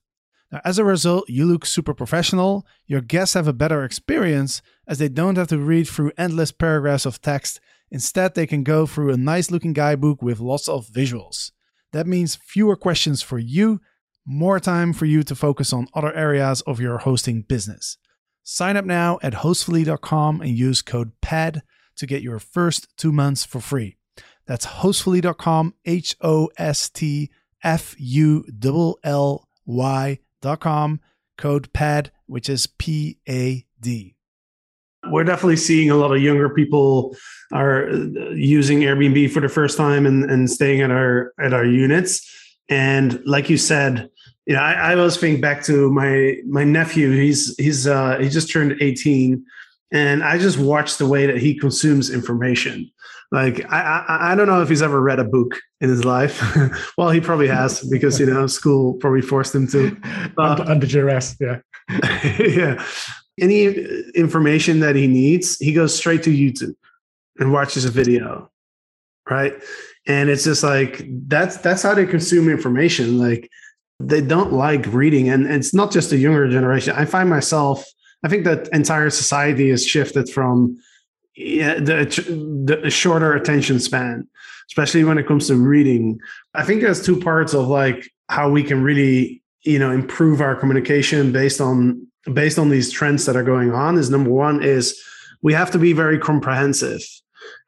Now, 0.51 0.59
as 0.65 0.77
a 0.77 0.83
result, 0.83 1.29
you 1.29 1.45
look 1.45 1.65
super 1.65 1.93
professional, 1.93 2.65
your 2.85 3.01
guests 3.01 3.35
have 3.35 3.47
a 3.47 3.53
better 3.53 3.83
experience 3.83 4.61
as 4.87 4.99
they 4.99 5.07
don't 5.07 5.37
have 5.37 5.47
to 5.47 5.57
read 5.57 5.87
through 5.87 6.11
endless 6.17 6.51
paragraphs 6.51 7.05
of 7.05 7.21
text. 7.21 7.61
Instead, 7.89 8.35
they 8.35 8.45
can 8.45 8.63
go 8.63 8.85
through 8.85 9.13
a 9.13 9.17
nice 9.17 9.49
looking 9.49 9.73
guidebook 9.73 10.21
with 10.21 10.39
lots 10.39 10.67
of 10.67 10.87
visuals. 10.87 11.51
That 11.93 12.07
means 12.07 12.35
fewer 12.35 12.75
questions 12.75 13.21
for 13.21 13.39
you, 13.39 13.79
more 14.25 14.59
time 14.59 14.93
for 14.93 15.05
you 15.05 15.23
to 15.23 15.35
focus 15.35 15.71
on 15.73 15.87
other 15.93 16.13
areas 16.13 16.61
of 16.61 16.79
your 16.79 16.99
hosting 16.99 17.41
business. 17.43 17.97
Sign 18.43 18.75
up 18.75 18.85
now 18.85 19.19
at 19.21 19.33
hostfully.com 19.33 20.41
and 20.41 20.57
use 20.57 20.81
code 20.81 21.11
PAD 21.21 21.61
to 21.97 22.05
get 22.05 22.21
your 22.21 22.39
first 22.39 22.87
two 22.97 23.11
months 23.11 23.45
for 23.45 23.61
free. 23.61 23.97
That's 24.47 24.65
hostfully.com, 24.65 25.75
H 25.85 26.15
O 26.21 26.49
S 26.57 26.89
T 26.89 27.29
F 27.63 27.95
U 27.97 28.45
L 28.63 28.97
L 29.03 29.47
Y.com, 30.43 30.99
code 31.37 31.71
PAD, 31.73 32.11
which 32.27 32.49
is 32.49 32.67
P 32.67 33.17
A 33.27 33.65
D. 33.79 34.15
We're 35.09 35.23
definitely 35.23 35.57
seeing 35.57 35.89
a 35.89 35.95
lot 35.95 36.15
of 36.15 36.21
younger 36.21 36.49
people 36.49 37.15
are 37.51 37.89
uh, 37.89 37.95
using 38.33 38.81
Airbnb 38.81 39.31
for 39.31 39.39
the 39.39 39.49
first 39.49 39.75
time 39.75 40.05
and, 40.05 40.29
and 40.29 40.49
staying 40.49 40.81
at 40.81 40.91
our 40.91 41.33
at 41.39 41.53
our 41.53 41.65
units. 41.65 42.27
And 42.69 43.19
like 43.25 43.49
you 43.49 43.57
said, 43.57 44.09
you 44.45 44.53
know, 44.53 44.61
I, 44.61 44.73
I 44.73 44.95
always 44.95 45.17
think 45.17 45.41
back 45.41 45.63
to 45.65 45.91
my 45.91 46.37
my 46.47 46.63
nephew. 46.63 47.11
He's 47.11 47.55
he's 47.57 47.87
uh, 47.87 48.17
he 48.19 48.29
just 48.29 48.51
turned 48.51 48.77
18, 48.79 49.43
and 49.91 50.23
I 50.23 50.37
just 50.37 50.57
watched 50.57 50.97
the 50.97 51.05
way 51.05 51.25
that 51.25 51.37
he 51.37 51.57
consumes 51.57 52.09
information. 52.09 52.89
Like 53.31 53.65
I, 53.71 54.03
I, 54.07 54.31
I 54.31 54.35
don't 54.35 54.47
know 54.47 54.61
if 54.61 54.69
he's 54.69 54.81
ever 54.81 55.01
read 55.01 55.19
a 55.19 55.23
book 55.23 55.59
in 55.79 55.89
his 55.89 56.03
life. 56.03 56.41
well, 56.97 57.09
he 57.09 57.21
probably 57.21 57.47
has 57.47 57.81
because 57.89 58.19
you 58.19 58.25
know 58.25 58.47
school 58.47 58.93
probably 58.95 59.21
forced 59.21 59.55
him 59.55 59.67
to. 59.67 59.97
Uh, 60.37 60.43
under, 60.43 60.63
under 60.63 60.87
duress, 60.87 61.35
yeah. 61.39 61.59
yeah. 62.39 62.83
Any 63.39 63.65
information 64.13 64.81
that 64.81 64.95
he 64.95 65.07
needs, 65.07 65.57
he 65.57 65.73
goes 65.73 65.95
straight 65.95 66.23
to 66.23 66.29
YouTube 66.29 66.75
and 67.39 67.51
watches 67.51 67.85
a 67.85 67.89
video, 67.89 68.51
right? 69.29 69.53
And 70.07 70.29
it's 70.29 70.43
just 70.43 70.63
like 70.63 71.05
that's 71.27 71.57
that's 71.57 71.83
how 71.83 71.93
they 71.93 72.05
consume 72.05 72.49
information. 72.49 73.17
Like 73.17 73.49
they 74.07 74.21
don't 74.21 74.53
like 74.53 74.85
reading 74.87 75.29
and, 75.29 75.45
it's 75.45 75.73
not 75.73 75.91
just 75.91 76.09
the 76.09 76.17
younger 76.17 76.49
generation 76.49 76.93
i 76.97 77.05
find 77.05 77.29
myself 77.29 77.85
i 78.23 78.27
think 78.27 78.43
that 78.43 78.67
entire 78.73 79.09
society 79.09 79.69
has 79.69 79.85
shifted 79.85 80.29
from 80.29 80.77
the, 81.35 82.77
the 82.81 82.89
shorter 82.89 83.33
attention 83.33 83.79
span 83.79 84.27
especially 84.69 85.03
when 85.03 85.17
it 85.17 85.27
comes 85.27 85.47
to 85.47 85.55
reading 85.55 86.19
i 86.53 86.63
think 86.63 86.81
there's 86.81 87.05
two 87.05 87.19
parts 87.19 87.53
of 87.53 87.67
like 87.67 88.11
how 88.29 88.49
we 88.49 88.63
can 88.63 88.83
really 88.83 89.41
you 89.63 89.79
know 89.79 89.91
improve 89.91 90.41
our 90.41 90.55
communication 90.55 91.31
based 91.31 91.61
on 91.61 92.05
based 92.33 92.59
on 92.59 92.69
these 92.69 92.91
trends 92.91 93.25
that 93.25 93.35
are 93.35 93.43
going 93.43 93.71
on 93.71 93.97
is 93.97 94.09
number 94.09 94.29
one 94.29 94.61
is 94.63 95.01
we 95.41 95.53
have 95.53 95.71
to 95.71 95.79
be 95.79 95.93
very 95.93 96.19
comprehensive 96.19 97.01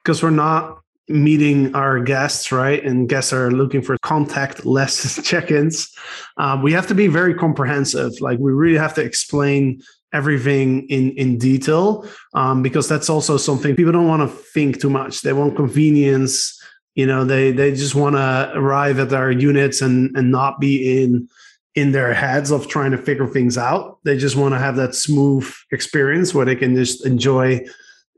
because 0.04 0.22
we're 0.22 0.30
not 0.30 0.78
meeting 1.10 1.74
our 1.76 2.00
guests, 2.00 2.52
right? 2.52 2.84
And 2.84 3.10
guests 3.10 3.34
are 3.34 3.52
looking 3.52 3.82
for 3.82 3.98
contact 4.00 4.66
less 4.66 5.22
check-ins. 5.24 5.94
Um, 6.38 6.62
we 6.62 6.72
have 6.74 6.88
to 6.88 6.96
be 6.96 7.08
very 7.08 7.34
comprehensive. 7.34 8.14
Like 8.22 8.40
we 8.40 8.52
really 8.52 8.78
have 8.78 8.94
to 8.96 9.02
explain 9.02 9.82
everything 10.14 10.88
in 10.90 11.12
in 11.12 11.38
detail 11.38 12.08
um, 12.34 12.62
because 12.62 12.88
that's 12.88 13.10
also 13.10 13.38
something 13.38 13.76
people 13.76 13.92
don't 13.92 14.08
want 14.08 14.22
to 14.22 14.36
think 14.36 14.80
too 14.80 14.90
much. 14.90 15.22
They 15.22 15.34
want 15.34 15.56
convenience. 15.56 16.60
You 16.96 17.08
know, 17.08 17.26
they 17.26 17.52
they 17.52 17.72
just 17.72 17.96
want 17.96 18.16
to 18.16 18.52
arrive 18.56 19.00
at 19.00 19.14
our 19.14 19.32
units 19.32 19.82
and 19.82 20.16
and 20.16 20.32
not 20.32 20.60
be 20.60 21.04
in 21.04 21.28
in 21.76 21.92
their 21.92 22.14
heads 22.14 22.52
of 22.52 22.68
trying 22.68 22.92
to 22.92 22.98
figure 22.98 23.28
things 23.28 23.58
out. 23.58 23.98
They 24.04 24.18
just 24.18 24.36
want 24.36 24.54
to 24.54 24.60
have 24.60 24.76
that 24.76 24.94
smooth 24.94 25.52
experience 25.72 26.34
where 26.34 26.46
they 26.46 26.56
can 26.56 26.76
just 26.76 27.04
enjoy 27.06 27.66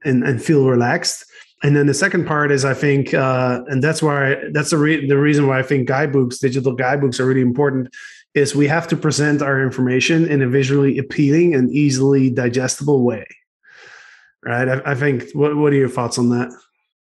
and, 0.04 0.24
and 0.24 0.44
feel 0.44 0.68
relaxed 0.68 1.26
and 1.66 1.76
then 1.76 1.88
the 1.88 1.94
second 1.94 2.28
part 2.28 2.52
is 2.52 2.66
I 2.66 2.74
think, 2.76 3.14
uh, 3.14 3.64
and 3.68 3.84
that's 3.84 4.04
why 4.04 4.36
that's 4.52 4.70
the 4.70 4.78
re- 4.78 5.08
the 5.08 5.18
reason 5.18 5.48
why 5.48 5.58
I 5.58 5.64
think 5.64 5.88
guidebooks, 5.88 6.38
digital 6.38 6.74
guidebooks, 6.74 7.20
are 7.20 7.26
really 7.26 7.42
important. 7.42 7.90
Is 8.36 8.54
we 8.54 8.68
have 8.68 8.88
to 8.90 8.98
present 8.98 9.42
our 9.42 9.64
information 9.64 10.28
in 10.28 10.42
a 10.42 10.48
visually 10.48 10.98
appealing 10.98 11.56
and 11.56 11.72
easily 11.72 12.30
digestible 12.30 13.04
way. 13.04 13.26
Right. 14.44 14.68
I, 14.68 14.82
I 14.92 14.96
think. 14.96 15.32
What 15.34 15.56
What 15.56 15.74
are 15.74 15.78
your 15.78 15.90
thoughts 15.90 16.20
on 16.20 16.30
that? 16.30 16.52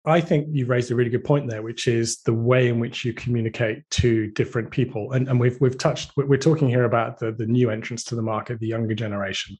I 0.04 0.20
think 0.20 0.48
you 0.50 0.66
raised 0.66 0.90
a 0.90 0.94
really 0.94 1.10
good 1.10 1.24
point 1.24 1.48
there, 1.48 1.62
which 1.62 1.86
is 1.86 2.22
the 2.22 2.34
way 2.34 2.68
in 2.68 2.80
which 2.80 3.04
you 3.04 3.12
communicate 3.12 3.88
to 3.90 4.26
different 4.32 4.70
people. 4.70 5.12
And, 5.12 5.28
and 5.28 5.40
we've 5.40 5.60
we've 5.60 5.78
touched. 5.78 6.12
We're 6.16 6.36
talking 6.36 6.68
here 6.68 6.84
about 6.84 7.18
the 7.18 7.32
the 7.32 7.46
new 7.46 7.70
entrants 7.70 8.04
to 8.04 8.14
the 8.14 8.22
market, 8.22 8.60
the 8.60 8.66
younger 8.66 8.94
generation. 8.94 9.56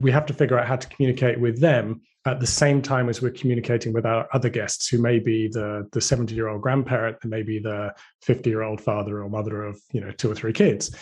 We 0.00 0.12
have 0.12 0.26
to 0.26 0.34
figure 0.34 0.58
out 0.58 0.66
how 0.66 0.76
to 0.76 0.88
communicate 0.88 1.40
with 1.40 1.60
them 1.60 2.02
at 2.26 2.40
the 2.40 2.46
same 2.46 2.82
time 2.82 3.08
as 3.08 3.22
we're 3.22 3.30
communicating 3.30 3.92
with 3.92 4.04
our 4.04 4.28
other 4.34 4.50
guests 4.50 4.88
who 4.88 4.98
may 4.98 5.18
be 5.18 5.48
the 5.48 5.88
the 5.92 6.00
70 6.00 6.34
year 6.34 6.48
old 6.48 6.60
grandparent 6.60 7.16
and 7.22 7.30
maybe 7.30 7.58
the 7.58 7.94
50 8.22 8.50
year 8.50 8.62
old 8.62 8.80
father 8.80 9.22
or 9.22 9.28
mother 9.28 9.64
of 9.64 9.80
you 9.92 10.00
know 10.00 10.10
two 10.12 10.30
or 10.30 10.34
three 10.34 10.52
kids. 10.52 10.94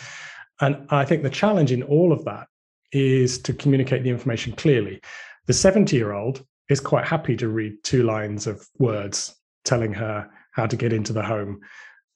And 0.61 0.85
i 0.89 1.05
think 1.05 1.23
the 1.23 1.29
challenge 1.29 1.71
in 1.71 1.83
all 1.83 2.11
of 2.11 2.23
that 2.25 2.47
is 2.91 3.37
to 3.39 3.53
communicate 3.53 4.03
the 4.03 4.09
information 4.09 4.53
clearly. 4.53 5.01
The 5.47 5.53
70 5.53 5.95
year 5.95 6.13
old 6.13 6.45
is 6.69 6.79
quite 6.79 7.05
happy 7.05 7.35
to 7.37 7.49
read 7.49 7.83
two 7.83 8.03
lines 8.03 8.47
of 8.47 8.67
words 8.77 9.35
telling 9.65 9.93
her 9.93 10.29
how 10.53 10.65
to 10.65 10.75
get 10.75 10.93
into 10.93 11.13
the 11.13 11.23
home 11.23 11.59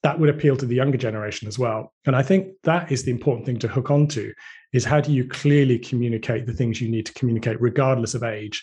that 0.04 0.18
would 0.18 0.28
appeal 0.28 0.56
to 0.56 0.66
the 0.66 0.74
younger 0.76 0.98
generation 0.98 1.48
as 1.48 1.58
well 1.58 1.92
and 2.06 2.14
i 2.14 2.22
think 2.22 2.52
that 2.62 2.92
is 2.92 3.02
the 3.02 3.10
important 3.10 3.44
thing 3.44 3.58
to 3.58 3.66
hook 3.66 3.90
onto 3.90 4.32
is 4.72 4.84
how 4.84 5.00
do 5.00 5.12
you 5.12 5.26
clearly 5.26 5.78
communicate 5.78 6.46
the 6.46 6.52
things 6.52 6.80
you 6.80 6.88
need 6.88 7.06
to 7.06 7.14
communicate 7.14 7.60
regardless 7.60 8.14
of 8.14 8.22
age 8.22 8.62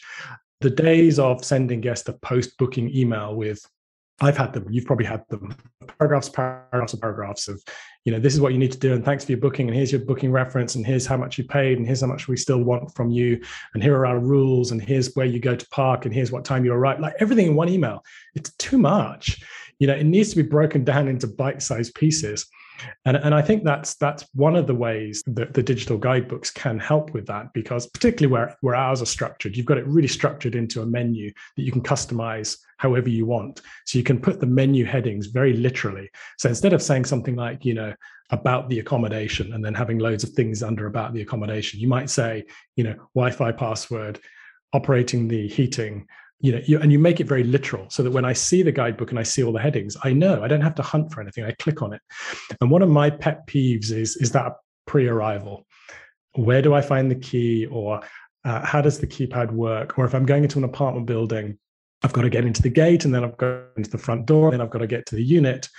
the 0.61 0.69
days 0.69 1.19
of 1.19 1.43
sending 1.43 1.81
guests 1.81 2.07
a 2.07 2.13
post 2.13 2.57
booking 2.57 2.89
email 2.95 3.35
with 3.35 3.65
I've 4.21 4.37
had 4.37 4.53
them. 4.53 4.67
You've 4.69 4.85
probably 4.85 5.05
had 5.05 5.27
them. 5.29 5.55
Paragraphs, 5.97 6.29
paragraphs, 6.29 6.93
and 6.93 7.01
paragraphs 7.01 7.47
of, 7.47 7.61
you 8.05 8.11
know, 8.11 8.19
this 8.19 8.35
is 8.35 8.39
what 8.39 8.53
you 8.53 8.59
need 8.59 8.71
to 8.71 8.77
do, 8.77 8.93
and 8.93 9.03
thanks 9.03 9.25
for 9.25 9.31
your 9.31 9.41
booking, 9.41 9.67
and 9.67 9.75
here's 9.75 9.91
your 9.91 10.01
booking 10.01 10.31
reference, 10.31 10.75
and 10.75 10.85
here's 10.85 11.07
how 11.07 11.17
much 11.17 11.39
you 11.39 11.43
paid, 11.43 11.77
and 11.77 11.87
here's 11.87 12.01
how 12.01 12.07
much 12.07 12.27
we 12.27 12.37
still 12.37 12.63
want 12.63 12.93
from 12.93 13.09
you, 13.09 13.41
and 13.73 13.81
here 13.81 13.95
are 13.95 14.05
our 14.05 14.19
rules, 14.19 14.71
and 14.71 14.81
here's 14.81 15.13
where 15.15 15.25
you 15.25 15.39
go 15.39 15.55
to 15.55 15.67
park, 15.69 16.05
and 16.05 16.13
here's 16.13 16.31
what 16.31 16.45
time 16.45 16.63
you 16.63 16.71
arrive. 16.71 16.99
Like 16.99 17.15
everything 17.19 17.47
in 17.47 17.55
one 17.55 17.69
email. 17.69 18.03
It's 18.35 18.53
too 18.57 18.77
much. 18.77 19.41
You 19.81 19.87
know, 19.87 19.95
it 19.95 20.03
needs 20.03 20.29
to 20.29 20.35
be 20.35 20.47
broken 20.47 20.83
down 20.83 21.07
into 21.07 21.25
bite-sized 21.25 21.95
pieces. 21.95 22.45
And, 23.05 23.17
and 23.17 23.33
I 23.33 23.41
think 23.41 23.63
that's 23.63 23.95
that's 23.95 24.27
one 24.35 24.55
of 24.55 24.67
the 24.67 24.75
ways 24.75 25.23
that 25.25 25.55
the 25.55 25.63
digital 25.63 25.97
guidebooks 25.97 26.51
can 26.51 26.77
help 26.77 27.15
with 27.15 27.25
that 27.25 27.51
because 27.53 27.87
particularly 27.87 28.31
where, 28.31 28.55
where 28.61 28.75
ours 28.75 29.01
are 29.01 29.07
structured, 29.07 29.57
you've 29.57 29.65
got 29.65 29.79
it 29.79 29.87
really 29.87 30.07
structured 30.07 30.53
into 30.53 30.83
a 30.83 30.85
menu 30.85 31.31
that 31.57 31.63
you 31.63 31.71
can 31.71 31.81
customize 31.81 32.59
however 32.77 33.09
you 33.09 33.25
want. 33.25 33.61
So 33.87 33.97
you 33.97 34.03
can 34.03 34.21
put 34.21 34.39
the 34.39 34.45
menu 34.45 34.85
headings 34.85 35.27
very 35.27 35.53
literally. 35.53 36.11
So 36.37 36.49
instead 36.49 36.73
of 36.73 36.83
saying 36.83 37.05
something 37.05 37.35
like, 37.35 37.65
you 37.65 37.73
know, 37.73 37.95
about 38.29 38.69
the 38.69 38.77
accommodation 38.77 39.53
and 39.53 39.65
then 39.65 39.73
having 39.73 39.97
loads 39.97 40.23
of 40.23 40.29
things 40.29 40.61
under 40.61 40.85
about 40.85 41.15
the 41.15 41.23
accommodation, 41.23 41.79
you 41.79 41.87
might 41.87 42.11
say, 42.11 42.45
you 42.75 42.83
know, 42.83 42.95
Wi-Fi 43.15 43.51
password, 43.53 44.19
operating 44.73 45.27
the 45.27 45.47
heating, 45.47 46.05
you 46.41 46.51
know 46.51 46.61
you, 46.65 46.79
and 46.79 46.91
you 46.91 46.99
make 46.99 47.19
it 47.19 47.27
very 47.27 47.43
literal 47.43 47.89
so 47.89 48.03
that 48.03 48.11
when 48.11 48.25
i 48.25 48.33
see 48.33 48.63
the 48.63 48.71
guidebook 48.71 49.11
and 49.11 49.19
i 49.19 49.23
see 49.23 49.43
all 49.43 49.53
the 49.53 49.59
headings 49.59 49.95
i 50.03 50.11
know 50.11 50.43
i 50.43 50.47
don't 50.47 50.61
have 50.61 50.75
to 50.75 50.81
hunt 50.81 51.11
for 51.11 51.21
anything 51.21 51.45
i 51.45 51.51
click 51.59 51.81
on 51.81 51.93
it. 51.93 52.01
And 52.59 52.69
one 52.69 52.81
of 52.81 52.89
my 52.89 53.09
pet 53.09 53.47
peeves 53.47 53.91
is 53.91 54.17
is 54.17 54.31
that 54.31 54.53
pre-arrival. 54.87 55.65
Where 56.33 56.61
do 56.61 56.73
i 56.73 56.81
find 56.81 57.09
the 57.09 57.15
key? 57.15 57.67
Or 57.67 58.01
uh, 58.43 58.65
how 58.65 58.81
does 58.81 58.99
the 58.99 59.07
keypad 59.07 59.51
work? 59.51 59.97
Or 59.97 60.05
if 60.05 60.13
i'm 60.13 60.25
going 60.25 60.43
into 60.43 60.57
an 60.57 60.65
apartment 60.65 61.05
building 61.05 61.57
i've 62.03 62.13
got 62.13 62.23
to 62.23 62.29
get 62.29 62.45
into 62.45 62.61
the 62.61 62.69
gate 62.69 63.05
and 63.05 63.13
then 63.13 63.23
i've 63.23 63.37
got 63.37 63.61
into 63.77 63.89
the 63.89 63.97
front 63.97 64.25
door 64.25 64.45
and 64.45 64.53
then 64.53 64.61
i've 64.61 64.71
got 64.71 64.79
to 64.79 64.87
get 64.87 65.05
to 65.07 65.15
the 65.15 65.23
unit. 65.23 65.69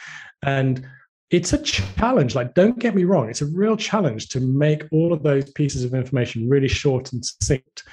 And 0.45 0.87
it's 1.31 1.55
a 1.55 1.59
challenge 1.63 2.35
like 2.35 2.53
don't 2.55 2.79
get 2.79 2.95
me 2.95 3.05
wrong 3.05 3.31
it's 3.31 3.41
a 3.41 3.47
real 3.47 3.77
challenge 3.77 4.29
to 4.29 4.39
make 4.39 4.85
all 4.93 5.15
of 5.15 5.23
those 5.23 5.51
pieces 5.53 5.83
of 5.83 5.95
information 5.95 6.47
really 6.49 6.69
short 6.69 7.11
and 7.13 7.25
succinct 7.25 7.85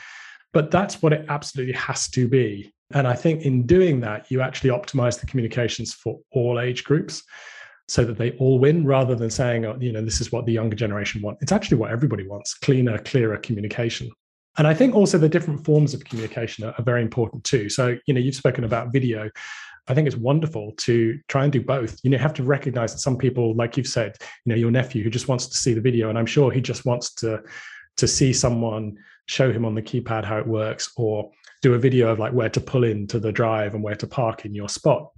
but 0.53 0.71
that's 0.71 1.01
what 1.01 1.13
it 1.13 1.25
absolutely 1.29 1.73
has 1.73 2.09
to 2.09 2.27
be. 2.27 2.73
And 2.91 3.07
I 3.07 3.13
think 3.13 3.43
in 3.43 3.65
doing 3.65 3.99
that, 4.01 4.31
you 4.31 4.41
actually 4.41 4.71
optimize 4.71 5.19
the 5.19 5.27
communications 5.27 5.93
for 5.93 6.19
all 6.31 6.59
age 6.59 6.83
groups 6.83 7.23
so 7.87 8.03
that 8.03 8.17
they 8.17 8.31
all 8.33 8.59
win 8.59 8.85
rather 8.85 9.15
than 9.15 9.29
saying, 9.29 9.65
oh, 9.65 9.77
you 9.79 9.91
know, 9.91 10.01
this 10.03 10.21
is 10.21 10.31
what 10.31 10.45
the 10.45 10.53
younger 10.53 10.75
generation 10.75 11.21
want. 11.21 11.37
It's 11.41 11.51
actually 11.51 11.77
what 11.77 11.91
everybody 11.91 12.27
wants 12.27 12.53
cleaner, 12.55 12.97
clearer 12.99 13.37
communication. 13.37 14.09
And 14.57 14.67
I 14.67 14.73
think 14.73 14.95
also 14.95 15.17
the 15.17 15.29
different 15.29 15.63
forms 15.63 15.93
of 15.93 16.03
communication 16.03 16.65
are, 16.65 16.73
are 16.77 16.83
very 16.83 17.01
important 17.01 17.43
too. 17.43 17.69
So, 17.69 17.97
you 18.05 18.13
know, 18.13 18.19
you've 18.19 18.35
spoken 18.35 18.63
about 18.63 18.91
video. 18.91 19.29
I 19.87 19.93
think 19.93 20.07
it's 20.07 20.17
wonderful 20.17 20.73
to 20.77 21.19
try 21.29 21.43
and 21.43 21.51
do 21.51 21.61
both. 21.61 21.97
You 22.03 22.11
know, 22.11 22.17
you 22.17 22.21
have 22.21 22.33
to 22.35 22.43
recognize 22.43 22.91
that 22.93 22.99
some 22.99 23.17
people, 23.17 23.55
like 23.55 23.77
you've 23.77 23.87
said, 23.87 24.15
you 24.45 24.51
know, 24.51 24.55
your 24.55 24.71
nephew 24.71 25.03
who 25.03 25.09
just 25.09 25.27
wants 25.27 25.47
to 25.47 25.57
see 25.57 25.73
the 25.73 25.81
video, 25.81 26.09
and 26.09 26.17
I'm 26.17 26.27
sure 26.27 26.51
he 26.51 26.61
just 26.61 26.85
wants 26.85 27.13
to 27.15 27.41
to 27.97 28.07
see 28.07 28.31
someone 28.31 28.97
show 29.29 29.51
him 29.51 29.63
on 29.63 29.75
the 29.75 29.81
keypad 29.81 30.25
how 30.25 30.37
it 30.37 30.47
works 30.47 30.91
or 30.97 31.29
do 31.61 31.75
a 31.75 31.79
video 31.79 32.09
of 32.09 32.17
like 32.17 32.33
where 32.33 32.49
to 32.49 32.59
pull 32.59 32.83
into 32.83 33.19
the 33.19 33.31
drive 33.31 33.75
and 33.75 33.83
where 33.83 33.95
to 33.95 34.07
park 34.07 34.43
in 34.43 34.55
your 34.55 34.67
spot. 34.67 35.11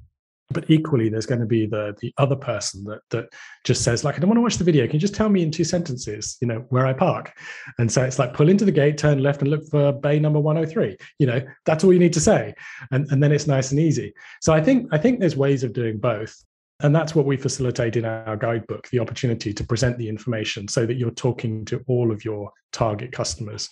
But 0.50 0.70
equally 0.70 1.08
there's 1.08 1.26
going 1.26 1.40
to 1.40 1.46
be 1.46 1.66
the 1.66 1.96
the 2.02 2.14
other 2.18 2.36
person 2.36 2.84
that 2.84 3.00
that 3.12 3.30
just 3.64 3.84
says 3.84 4.04
like 4.04 4.16
i 4.16 4.20
don't 4.20 4.28
want 4.28 4.38
to 4.38 4.42
watch 4.42 4.58
the 4.58 4.66
video. 4.66 4.86
Can 4.86 4.96
you 4.96 5.00
just 5.00 5.16
tell 5.16 5.30
me 5.30 5.44
in 5.44 5.50
two 5.50 5.64
sentences 5.64 6.38
you 6.42 6.48
know 6.48 6.66
where 6.70 6.86
i 6.86 6.92
park? 6.92 7.32
And 7.78 7.90
so 7.90 8.04
it's 8.04 8.20
like 8.20 8.34
pull 8.34 8.50
into 8.50 8.66
the 8.66 8.72
gate 8.72 8.98
turn 8.98 9.24
left 9.24 9.42
and 9.42 9.50
look 9.50 9.66
for 9.70 9.94
bay 9.94 10.20
number 10.20 10.42
103 10.42 10.98
you 11.20 11.28
know 11.28 11.42
that's 11.66 11.86
all 11.86 11.94
you 11.94 12.00
need 12.00 12.14
to 12.14 12.20
say. 12.20 12.54
And 12.92 13.10
and 13.12 13.24
then 13.24 13.32
it's 13.32 13.48
nice 13.48 13.72
and 13.72 13.80
easy. 13.80 14.14
So 14.42 14.52
i 14.52 14.62
think 14.62 14.90
i 14.92 14.98
think 14.98 15.22
there's 15.22 15.38
ways 15.38 15.64
of 15.64 15.72
doing 15.72 16.00
both 16.00 16.36
And 16.84 16.96
that's 16.96 17.16
what 17.16 17.26
we 17.26 17.38
facilitate 17.38 17.96
in 17.96 18.06
our 18.06 18.38
guidebook 18.38 18.90
the 18.90 19.00
opportunity 19.00 19.54
to 19.54 19.64
present 19.64 19.98
the 19.98 20.10
information 20.10 20.68
so 20.68 20.86
that 20.86 20.96
you're 20.96 21.12
talking 21.12 21.66
to 21.66 21.84
all 21.88 22.12
of 22.12 22.26
your 22.26 22.52
target 22.72 23.12
customers 23.12 23.70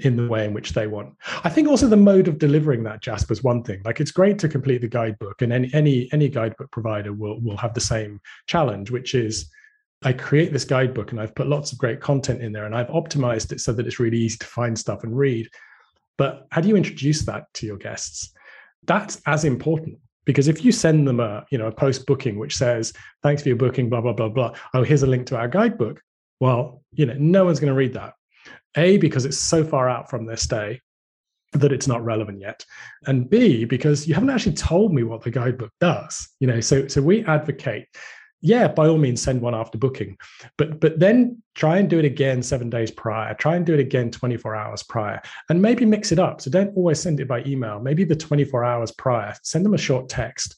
in 0.00 0.16
the 0.16 0.26
way 0.28 0.44
in 0.44 0.54
which 0.54 0.72
they 0.72 0.86
want. 0.86 1.14
I 1.44 1.50
think 1.50 1.68
also 1.68 1.86
the 1.86 1.96
mode 1.96 2.28
of 2.28 2.38
delivering 2.38 2.82
that 2.84 3.02
Jasper 3.02 3.32
is 3.32 3.44
one 3.44 3.62
thing. 3.62 3.82
Like 3.84 4.00
it's 4.00 4.10
great 4.10 4.38
to 4.40 4.48
complete 4.48 4.80
the 4.80 4.88
guidebook, 4.88 5.42
and 5.42 5.52
any 5.52 5.70
any 5.74 6.08
any 6.12 6.28
guidebook 6.28 6.70
provider 6.70 7.12
will 7.12 7.40
will 7.40 7.56
have 7.56 7.74
the 7.74 7.80
same 7.80 8.20
challenge, 8.46 8.90
which 8.90 9.14
is 9.14 9.50
I 10.02 10.12
create 10.14 10.52
this 10.52 10.64
guidebook 10.64 11.12
and 11.12 11.20
I've 11.20 11.34
put 11.34 11.46
lots 11.46 11.72
of 11.72 11.78
great 11.78 12.00
content 12.00 12.40
in 12.40 12.52
there 12.52 12.64
and 12.64 12.74
I've 12.74 12.88
optimized 12.88 13.52
it 13.52 13.60
so 13.60 13.72
that 13.74 13.86
it's 13.86 14.00
really 14.00 14.16
easy 14.16 14.38
to 14.38 14.46
find 14.46 14.78
stuff 14.78 15.04
and 15.04 15.16
read. 15.16 15.46
But 16.16 16.46
how 16.50 16.62
do 16.62 16.68
you 16.68 16.76
introduce 16.76 17.22
that 17.26 17.52
to 17.54 17.66
your 17.66 17.76
guests? 17.76 18.32
That's 18.86 19.20
as 19.26 19.44
important 19.44 19.98
because 20.26 20.48
if 20.48 20.64
you 20.64 20.72
send 20.72 21.06
them 21.06 21.20
a 21.20 21.44
you 21.50 21.58
know 21.58 21.66
a 21.66 21.72
post 21.72 22.06
booking 22.06 22.38
which 22.38 22.56
says 22.56 22.92
thanks 23.22 23.42
for 23.42 23.48
your 23.48 23.56
booking 23.56 23.88
blah 23.88 24.00
blah 24.00 24.12
blah 24.12 24.28
blah 24.28 24.54
oh 24.74 24.82
here's 24.82 25.02
a 25.02 25.06
link 25.06 25.26
to 25.26 25.36
our 25.36 25.48
guidebook 25.48 26.00
well 26.40 26.82
you 26.92 27.06
know 27.06 27.16
no 27.18 27.44
one's 27.44 27.60
going 27.60 27.72
to 27.72 27.76
read 27.76 27.94
that 27.94 28.14
a, 28.76 28.98
because 28.98 29.24
it's 29.24 29.38
so 29.38 29.64
far 29.64 29.88
out 29.88 30.08
from 30.08 30.26
their 30.26 30.36
stay 30.36 30.80
that 31.52 31.72
it's 31.72 31.88
not 31.88 32.04
relevant 32.04 32.40
yet. 32.40 32.64
And 33.06 33.28
B, 33.28 33.64
because 33.64 34.06
you 34.06 34.14
haven't 34.14 34.30
actually 34.30 34.54
told 34.54 34.94
me 34.94 35.02
what 35.02 35.22
the 35.22 35.30
guidebook 35.30 35.72
does. 35.80 36.28
You 36.38 36.46
know, 36.46 36.60
so 36.60 36.86
so 36.86 37.02
we 37.02 37.24
advocate, 37.24 37.86
yeah, 38.40 38.68
by 38.68 38.88
all 38.88 38.98
means 38.98 39.20
send 39.20 39.40
one 39.40 39.54
after 39.54 39.78
booking. 39.78 40.16
But 40.56 40.80
but 40.80 40.98
then 40.98 41.42
try 41.54 41.78
and 41.78 41.90
do 41.90 41.98
it 41.98 42.04
again 42.04 42.42
seven 42.42 42.70
days 42.70 42.90
prior. 42.90 43.34
Try 43.34 43.56
and 43.56 43.66
do 43.66 43.74
it 43.74 43.80
again 43.80 44.10
24 44.10 44.56
hours 44.56 44.82
prior. 44.82 45.20
And 45.48 45.60
maybe 45.60 45.84
mix 45.84 46.12
it 46.12 46.18
up. 46.18 46.40
So 46.40 46.50
don't 46.50 46.74
always 46.76 47.00
send 47.00 47.20
it 47.20 47.28
by 47.28 47.44
email. 47.44 47.80
Maybe 47.80 48.04
the 48.04 48.16
24 48.16 48.64
hours 48.64 48.92
prior, 48.92 49.34
send 49.42 49.64
them 49.64 49.74
a 49.74 49.78
short 49.78 50.08
text 50.08 50.56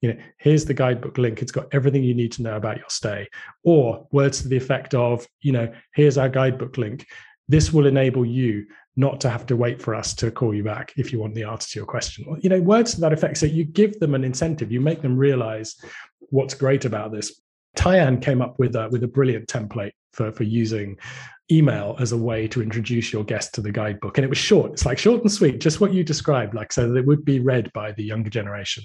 you 0.00 0.12
know 0.12 0.18
here's 0.38 0.64
the 0.64 0.74
guidebook 0.74 1.18
link 1.18 1.42
it's 1.42 1.52
got 1.52 1.66
everything 1.72 2.02
you 2.02 2.14
need 2.14 2.32
to 2.32 2.42
know 2.42 2.56
about 2.56 2.78
your 2.78 2.88
stay 2.88 3.28
or 3.64 4.06
words 4.12 4.42
to 4.42 4.48
the 4.48 4.56
effect 4.56 4.94
of 4.94 5.26
you 5.42 5.52
know 5.52 5.70
here's 5.94 6.18
our 6.18 6.28
guidebook 6.28 6.78
link 6.78 7.06
this 7.48 7.72
will 7.72 7.86
enable 7.86 8.24
you 8.24 8.64
not 8.96 9.20
to 9.20 9.30
have 9.30 9.46
to 9.46 9.56
wait 9.56 9.80
for 9.80 9.94
us 9.94 10.14
to 10.14 10.30
call 10.30 10.54
you 10.54 10.64
back 10.64 10.92
if 10.96 11.12
you 11.12 11.20
want 11.20 11.34
the 11.34 11.44
answer 11.44 11.70
to 11.70 11.78
your 11.78 11.86
question. 11.86 12.26
You 12.40 12.50
know, 12.50 12.60
words 12.60 12.94
to 12.94 13.00
that 13.00 13.12
effect. 13.12 13.38
So 13.38 13.46
you 13.46 13.64
give 13.64 13.98
them 14.00 14.14
an 14.14 14.24
incentive, 14.24 14.72
you 14.72 14.80
make 14.80 15.02
them 15.02 15.16
realize 15.16 15.76
what's 16.30 16.54
great 16.54 16.84
about 16.84 17.12
this. 17.12 17.40
Tyann 17.76 18.20
came 18.20 18.42
up 18.42 18.58
with 18.58 18.74
a, 18.74 18.88
with 18.88 19.04
a 19.04 19.08
brilliant 19.08 19.48
template 19.48 19.92
for, 20.12 20.32
for 20.32 20.42
using 20.42 20.98
email 21.52 21.96
as 21.98 22.12
a 22.12 22.16
way 22.16 22.46
to 22.48 22.62
introduce 22.62 23.12
your 23.12 23.24
guest 23.24 23.54
to 23.54 23.60
the 23.60 23.72
guidebook. 23.72 24.18
And 24.18 24.24
it 24.24 24.28
was 24.28 24.38
short. 24.38 24.72
It's 24.72 24.86
like 24.86 24.98
short 24.98 25.22
and 25.22 25.30
sweet, 25.30 25.60
just 25.60 25.80
what 25.80 25.92
you 25.92 26.04
described, 26.04 26.54
like 26.54 26.72
so 26.72 26.88
that 26.88 26.96
it 26.96 27.06
would 27.06 27.24
be 27.24 27.40
read 27.40 27.72
by 27.72 27.92
the 27.92 28.04
younger 28.04 28.30
generation. 28.30 28.84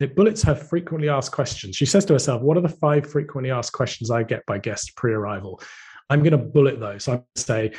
It 0.00 0.14
bullets 0.14 0.42
her 0.42 0.54
frequently 0.54 1.08
asked 1.08 1.32
questions. 1.32 1.76
She 1.76 1.86
says 1.86 2.04
to 2.06 2.12
herself, 2.12 2.42
What 2.42 2.56
are 2.56 2.60
the 2.60 2.68
five 2.68 3.10
frequently 3.10 3.50
asked 3.50 3.72
questions 3.72 4.10
I 4.10 4.22
get 4.22 4.46
by 4.46 4.58
guests 4.58 4.90
pre 4.90 5.12
arrival? 5.12 5.60
I'm 6.10 6.20
going 6.20 6.32
to 6.32 6.38
bullet 6.38 6.80
those. 6.80 7.04
So 7.04 7.14
I 7.14 7.20
say, 7.36 7.72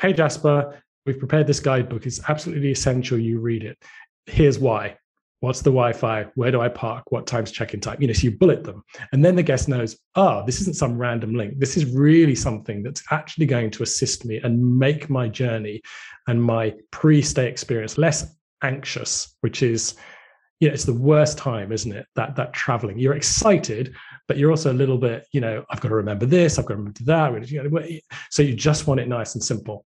hey, 0.00 0.12
Jasper, 0.12 0.82
we've 1.08 1.18
prepared 1.18 1.46
this 1.46 1.58
guidebook. 1.58 2.06
It's 2.06 2.20
absolutely 2.28 2.70
essential 2.70 3.18
you 3.18 3.40
read 3.40 3.64
it. 3.64 3.78
Here's 4.26 4.58
why. 4.58 4.98
What's 5.40 5.62
the 5.62 5.70
Wi 5.70 5.92
Fi? 5.94 6.26
Where 6.34 6.50
do 6.50 6.60
I 6.60 6.68
park? 6.68 7.04
What 7.10 7.26
time's 7.26 7.50
check 7.50 7.72
in 7.72 7.80
time? 7.80 7.96
You 8.00 8.08
know, 8.08 8.12
so 8.12 8.24
you 8.24 8.36
bullet 8.36 8.62
them. 8.62 8.82
And 9.12 9.24
then 9.24 9.34
the 9.34 9.42
guest 9.42 9.68
knows, 9.68 9.96
oh, 10.16 10.44
this 10.44 10.60
isn't 10.60 10.76
some 10.76 10.98
random 10.98 11.34
link. 11.34 11.58
This 11.58 11.78
is 11.78 11.86
really 11.94 12.34
something 12.34 12.82
that's 12.82 13.02
actually 13.10 13.46
going 13.46 13.70
to 13.70 13.82
assist 13.82 14.26
me 14.26 14.38
and 14.42 14.78
make 14.78 15.08
my 15.08 15.28
journey 15.28 15.80
and 16.26 16.42
my 16.42 16.74
pre 16.90 17.22
stay 17.22 17.48
experience 17.48 17.96
less 17.96 18.36
anxious, 18.62 19.34
which 19.40 19.62
is 19.62 19.94
you 20.60 20.68
know, 20.68 20.74
it's 20.74 20.84
the 20.84 20.92
worst 20.92 21.38
time, 21.38 21.70
isn't 21.70 21.92
it? 21.92 22.06
That 22.16 22.34
that 22.36 22.52
traveling. 22.52 22.98
You're 22.98 23.14
excited, 23.14 23.94
but 24.26 24.36
you're 24.36 24.50
also 24.50 24.72
a 24.72 24.74
little 24.74 24.98
bit, 24.98 25.24
you 25.32 25.40
know, 25.40 25.64
I've 25.70 25.80
got 25.80 25.88
to 25.88 25.94
remember 25.94 26.26
this, 26.26 26.58
I've 26.58 26.64
got 26.66 26.74
to 26.74 26.80
remember 26.80 27.00
that. 27.04 28.00
So 28.30 28.42
you 28.42 28.54
just 28.54 28.86
want 28.88 28.98
it 28.98 29.08
nice 29.08 29.36
and 29.36 29.42
simple. 29.42 29.86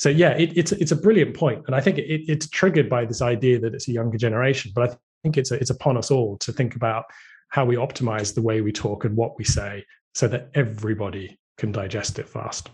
So 0.00 0.08
yeah, 0.08 0.30
it, 0.30 0.56
it's 0.56 0.72
it's 0.72 0.92
a 0.92 0.96
brilliant 0.96 1.36
point, 1.36 1.62
and 1.66 1.76
I 1.76 1.80
think 1.82 1.98
it, 1.98 2.22
it's 2.26 2.48
triggered 2.48 2.88
by 2.88 3.04
this 3.04 3.20
idea 3.20 3.60
that 3.60 3.74
it's 3.74 3.86
a 3.86 3.92
younger 3.92 4.16
generation. 4.16 4.72
But 4.74 4.92
I 4.92 4.96
think 5.22 5.36
it's 5.36 5.50
a, 5.50 5.56
it's 5.56 5.68
upon 5.68 5.98
us 5.98 6.10
all 6.10 6.38
to 6.38 6.52
think 6.52 6.74
about 6.74 7.04
how 7.50 7.66
we 7.66 7.76
optimize 7.76 8.34
the 8.34 8.40
way 8.40 8.62
we 8.62 8.72
talk 8.72 9.04
and 9.04 9.14
what 9.14 9.36
we 9.36 9.44
say, 9.44 9.84
so 10.14 10.26
that 10.28 10.48
everybody 10.54 11.38
can 11.58 11.70
digest 11.70 12.18
it 12.18 12.30
fast. 12.30 12.70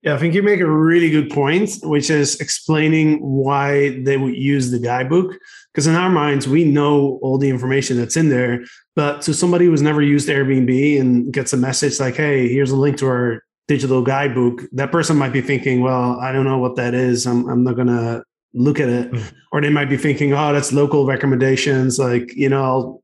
Yeah, 0.00 0.14
I 0.14 0.16
think 0.16 0.32
you 0.32 0.42
make 0.42 0.60
a 0.60 0.70
really 0.70 1.10
good 1.10 1.28
point, 1.28 1.70
which 1.82 2.08
is 2.08 2.40
explaining 2.40 3.18
why 3.18 4.02
they 4.02 4.16
would 4.16 4.34
use 4.34 4.70
the 4.70 4.78
guidebook. 4.78 5.36
Because 5.74 5.86
in 5.86 5.94
our 5.94 6.08
minds, 6.08 6.48
we 6.48 6.64
know 6.64 7.18
all 7.20 7.36
the 7.36 7.50
information 7.50 7.98
that's 7.98 8.16
in 8.16 8.30
there. 8.30 8.64
But 8.96 9.20
to 9.22 9.34
somebody 9.34 9.66
who's 9.66 9.82
never 9.82 10.00
used 10.00 10.30
Airbnb 10.30 10.98
and 10.98 11.30
gets 11.30 11.52
a 11.52 11.58
message 11.58 12.00
like, 12.00 12.16
hey, 12.16 12.48
here's 12.48 12.70
a 12.70 12.76
link 12.76 12.96
to 13.00 13.06
our 13.06 13.42
digital 13.70 14.02
guidebook, 14.02 14.62
that 14.72 14.90
person 14.90 15.16
might 15.16 15.32
be 15.32 15.40
thinking, 15.40 15.80
well, 15.80 16.18
I 16.18 16.32
don't 16.32 16.44
know 16.44 16.58
what 16.58 16.74
that 16.74 16.92
is. 16.92 17.24
I'm, 17.24 17.48
I'm 17.48 17.62
not 17.62 17.76
going 17.76 17.86
to 17.86 18.24
look 18.52 18.80
at 18.80 18.88
it. 18.88 19.12
Mm. 19.12 19.32
Or 19.52 19.60
they 19.60 19.70
might 19.70 19.88
be 19.88 19.96
thinking, 19.96 20.32
oh, 20.32 20.52
that's 20.52 20.72
local 20.72 21.06
recommendations. 21.06 21.96
Like, 21.96 22.34
you 22.34 22.48
know, 22.48 22.64
I'll, 22.64 23.02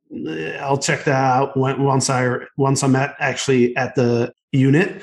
I'll 0.60 0.78
check 0.78 1.04
that 1.04 1.14
out 1.14 1.56
once 1.56 2.10
I 2.10 2.38
once 2.56 2.82
I'm 2.82 2.96
at 2.96 3.14
actually 3.20 3.76
at 3.76 3.94
the 3.94 4.32
unit. 4.50 5.02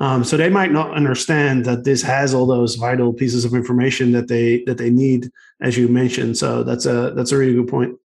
Um, 0.00 0.24
so 0.24 0.36
they 0.36 0.48
might 0.48 0.72
not 0.72 0.90
understand 0.90 1.64
that 1.66 1.84
this 1.84 2.02
has 2.02 2.34
all 2.34 2.46
those 2.46 2.74
vital 2.74 3.12
pieces 3.12 3.44
of 3.44 3.54
information 3.54 4.10
that 4.12 4.26
they 4.26 4.64
that 4.66 4.78
they 4.78 4.90
need, 4.90 5.30
as 5.60 5.76
you 5.78 5.86
mentioned. 5.86 6.36
So 6.36 6.64
that's 6.64 6.86
a 6.86 7.12
that's 7.14 7.30
a 7.30 7.38
really 7.38 7.54
good 7.54 7.68
point. 7.68 7.96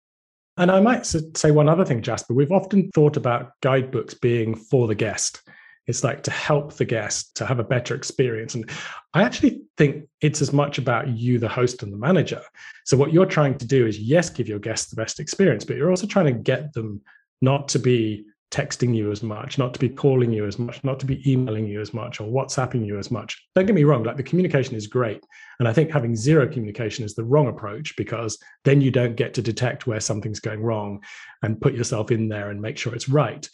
And 0.58 0.70
I 0.70 0.80
might 0.82 1.06
say 1.06 1.52
one 1.52 1.70
other 1.70 1.86
thing, 1.86 2.02
Jasper. 2.02 2.34
We've 2.34 2.52
often 2.52 2.92
thought 2.92 3.18
about 3.18 3.54
guidebooks 3.62 4.14
being 4.14 4.54
for 4.54 4.88
the 4.88 4.96
guest. 4.96 5.42
It's 5.90 6.04
like 6.04 6.22
to 6.24 6.32
help 6.32 6.74
the 6.74 6.86
guest 6.86 7.36
to 7.38 7.46
have 7.48 7.60
a 7.60 7.64
better 7.64 7.96
experience. 7.96 8.54
And 8.54 8.70
I 9.16 9.24
actually 9.24 9.64
think 9.76 10.08
it's 10.22 10.42
as 10.42 10.54
much 10.54 10.78
about 10.78 11.10
you, 11.10 11.40
the 11.40 11.50
host 11.50 11.82
and 11.82 11.92
the 11.92 11.98
manager. 11.98 12.42
So, 12.86 12.96
what 12.96 13.12
you're 13.12 13.26
trying 13.26 13.58
to 13.58 13.66
do 13.66 13.88
is, 13.88 13.98
yes, 13.98 14.30
give 14.30 14.48
your 14.48 14.60
guests 14.60 14.92
the 14.92 14.96
best 14.96 15.20
experience, 15.20 15.66
but 15.66 15.78
you're 15.78 15.90
also 15.90 16.06
trying 16.06 16.28
to 16.28 16.40
get 16.40 16.74
them 16.74 17.02
not 17.42 17.68
to 17.70 17.80
be 17.80 18.26
texting 18.52 18.96
you 18.96 19.12
as 19.12 19.24
much, 19.24 19.58
not 19.58 19.74
to 19.74 19.80
be 19.80 19.90
calling 19.90 20.32
you 20.32 20.46
as 20.46 20.60
much, 20.60 20.84
not 20.84 21.00
to 21.00 21.06
be 21.08 21.32
emailing 21.32 21.68
you 21.68 21.82
as 21.82 21.94
much 21.94 22.20
or 22.20 22.28
WhatsApping 22.28 22.86
you 22.86 22.98
as 22.98 23.10
much. 23.10 23.44
Don't 23.56 23.66
get 23.66 23.76
me 23.76 23.84
wrong, 23.84 24.04
like 24.04 24.18
the 24.18 24.24
communication 24.24 24.76
is 24.76 24.88
great. 24.88 25.24
And 25.60 25.68
I 25.68 25.74
think 25.74 25.92
having 25.92 26.16
zero 26.16 26.48
communication 26.48 27.04
is 27.04 27.16
the 27.16 27.24
wrong 27.26 27.48
approach 27.48 27.96
because 27.98 28.38
then 28.64 28.80
you 28.80 28.92
don't 28.92 29.18
get 29.18 29.34
to 29.34 29.42
detect 29.42 29.88
where 29.88 30.00
something's 30.00 30.40
going 30.40 30.62
wrong 30.62 31.04
and 31.44 31.60
put 31.60 31.74
yourself 31.74 32.12
in 32.12 32.30
there 32.30 32.50
and 32.50 32.62
make 32.62 32.78
sure 32.78 32.96
it's 32.96 33.10
right. 33.10 33.48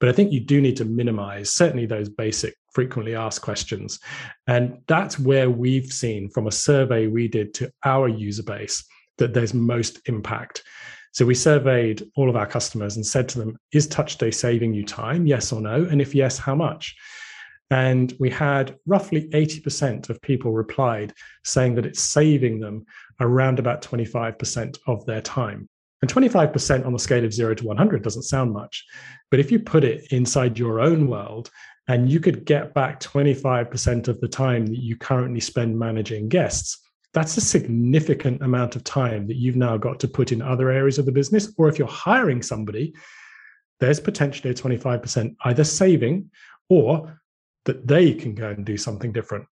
But 0.00 0.08
I 0.08 0.12
think 0.12 0.32
you 0.32 0.40
do 0.40 0.60
need 0.60 0.76
to 0.78 0.84
minimize 0.84 1.52
certainly 1.52 1.86
those 1.86 2.08
basic 2.08 2.54
frequently 2.74 3.14
asked 3.14 3.42
questions. 3.42 4.00
And 4.48 4.78
that's 4.88 5.18
where 5.18 5.50
we've 5.50 5.92
seen 5.92 6.30
from 6.30 6.48
a 6.48 6.52
survey 6.52 7.06
we 7.06 7.28
did 7.28 7.54
to 7.54 7.70
our 7.84 8.08
user 8.08 8.42
base 8.42 8.84
that 9.18 9.32
there's 9.32 9.54
most 9.54 10.00
impact. 10.06 10.64
So 11.12 11.26
we 11.26 11.34
surveyed 11.34 12.02
all 12.16 12.30
of 12.30 12.36
our 12.36 12.46
customers 12.46 12.96
and 12.96 13.06
said 13.06 13.28
to 13.30 13.38
them, 13.38 13.58
is 13.70 13.86
TouchStay 13.86 14.34
saving 14.34 14.72
you 14.72 14.84
time? 14.84 15.26
Yes 15.26 15.52
or 15.52 15.60
no? 15.60 15.84
And 15.84 16.00
if 16.00 16.14
yes, 16.14 16.38
how 16.38 16.54
much? 16.54 16.96
And 17.72 18.12
we 18.20 18.28
had 18.28 18.76
roughly 18.86 19.30
80% 19.30 20.10
of 20.10 20.20
people 20.20 20.52
replied 20.52 21.14
saying 21.42 21.74
that 21.76 21.86
it's 21.86 22.02
saving 22.02 22.60
them 22.60 22.84
around 23.18 23.58
about 23.58 23.80
25% 23.80 24.78
of 24.86 25.06
their 25.06 25.22
time. 25.22 25.70
And 26.02 26.12
25% 26.12 26.84
on 26.84 26.92
the 26.92 26.98
scale 26.98 27.24
of 27.24 27.32
zero 27.32 27.54
to 27.54 27.66
100 27.66 28.02
doesn't 28.02 28.24
sound 28.24 28.52
much. 28.52 28.84
But 29.30 29.40
if 29.40 29.50
you 29.50 29.58
put 29.58 29.84
it 29.84 30.12
inside 30.12 30.58
your 30.58 30.80
own 30.80 31.08
world 31.08 31.50
and 31.88 32.12
you 32.12 32.20
could 32.20 32.44
get 32.44 32.74
back 32.74 33.00
25% 33.00 34.06
of 34.06 34.20
the 34.20 34.28
time 34.28 34.66
that 34.66 34.82
you 34.82 34.94
currently 34.96 35.40
spend 35.40 35.78
managing 35.78 36.28
guests, 36.28 36.78
that's 37.14 37.38
a 37.38 37.40
significant 37.40 38.42
amount 38.42 38.76
of 38.76 38.84
time 38.84 39.26
that 39.28 39.36
you've 39.36 39.56
now 39.56 39.78
got 39.78 39.98
to 40.00 40.08
put 40.08 40.30
in 40.30 40.42
other 40.42 40.70
areas 40.70 40.98
of 40.98 41.06
the 41.06 41.12
business. 41.12 41.50
Or 41.56 41.70
if 41.70 41.78
you're 41.78 41.88
hiring 41.88 42.42
somebody, 42.42 42.94
there's 43.80 43.98
potentially 43.98 44.50
a 44.50 44.54
25% 44.54 45.36
either 45.46 45.64
saving 45.64 46.30
or 46.68 47.18
that 47.64 47.86
they 47.86 48.12
can 48.12 48.34
go 48.34 48.50
and 48.50 48.64
do 48.64 48.76
something 48.76 49.12
different. 49.12 49.46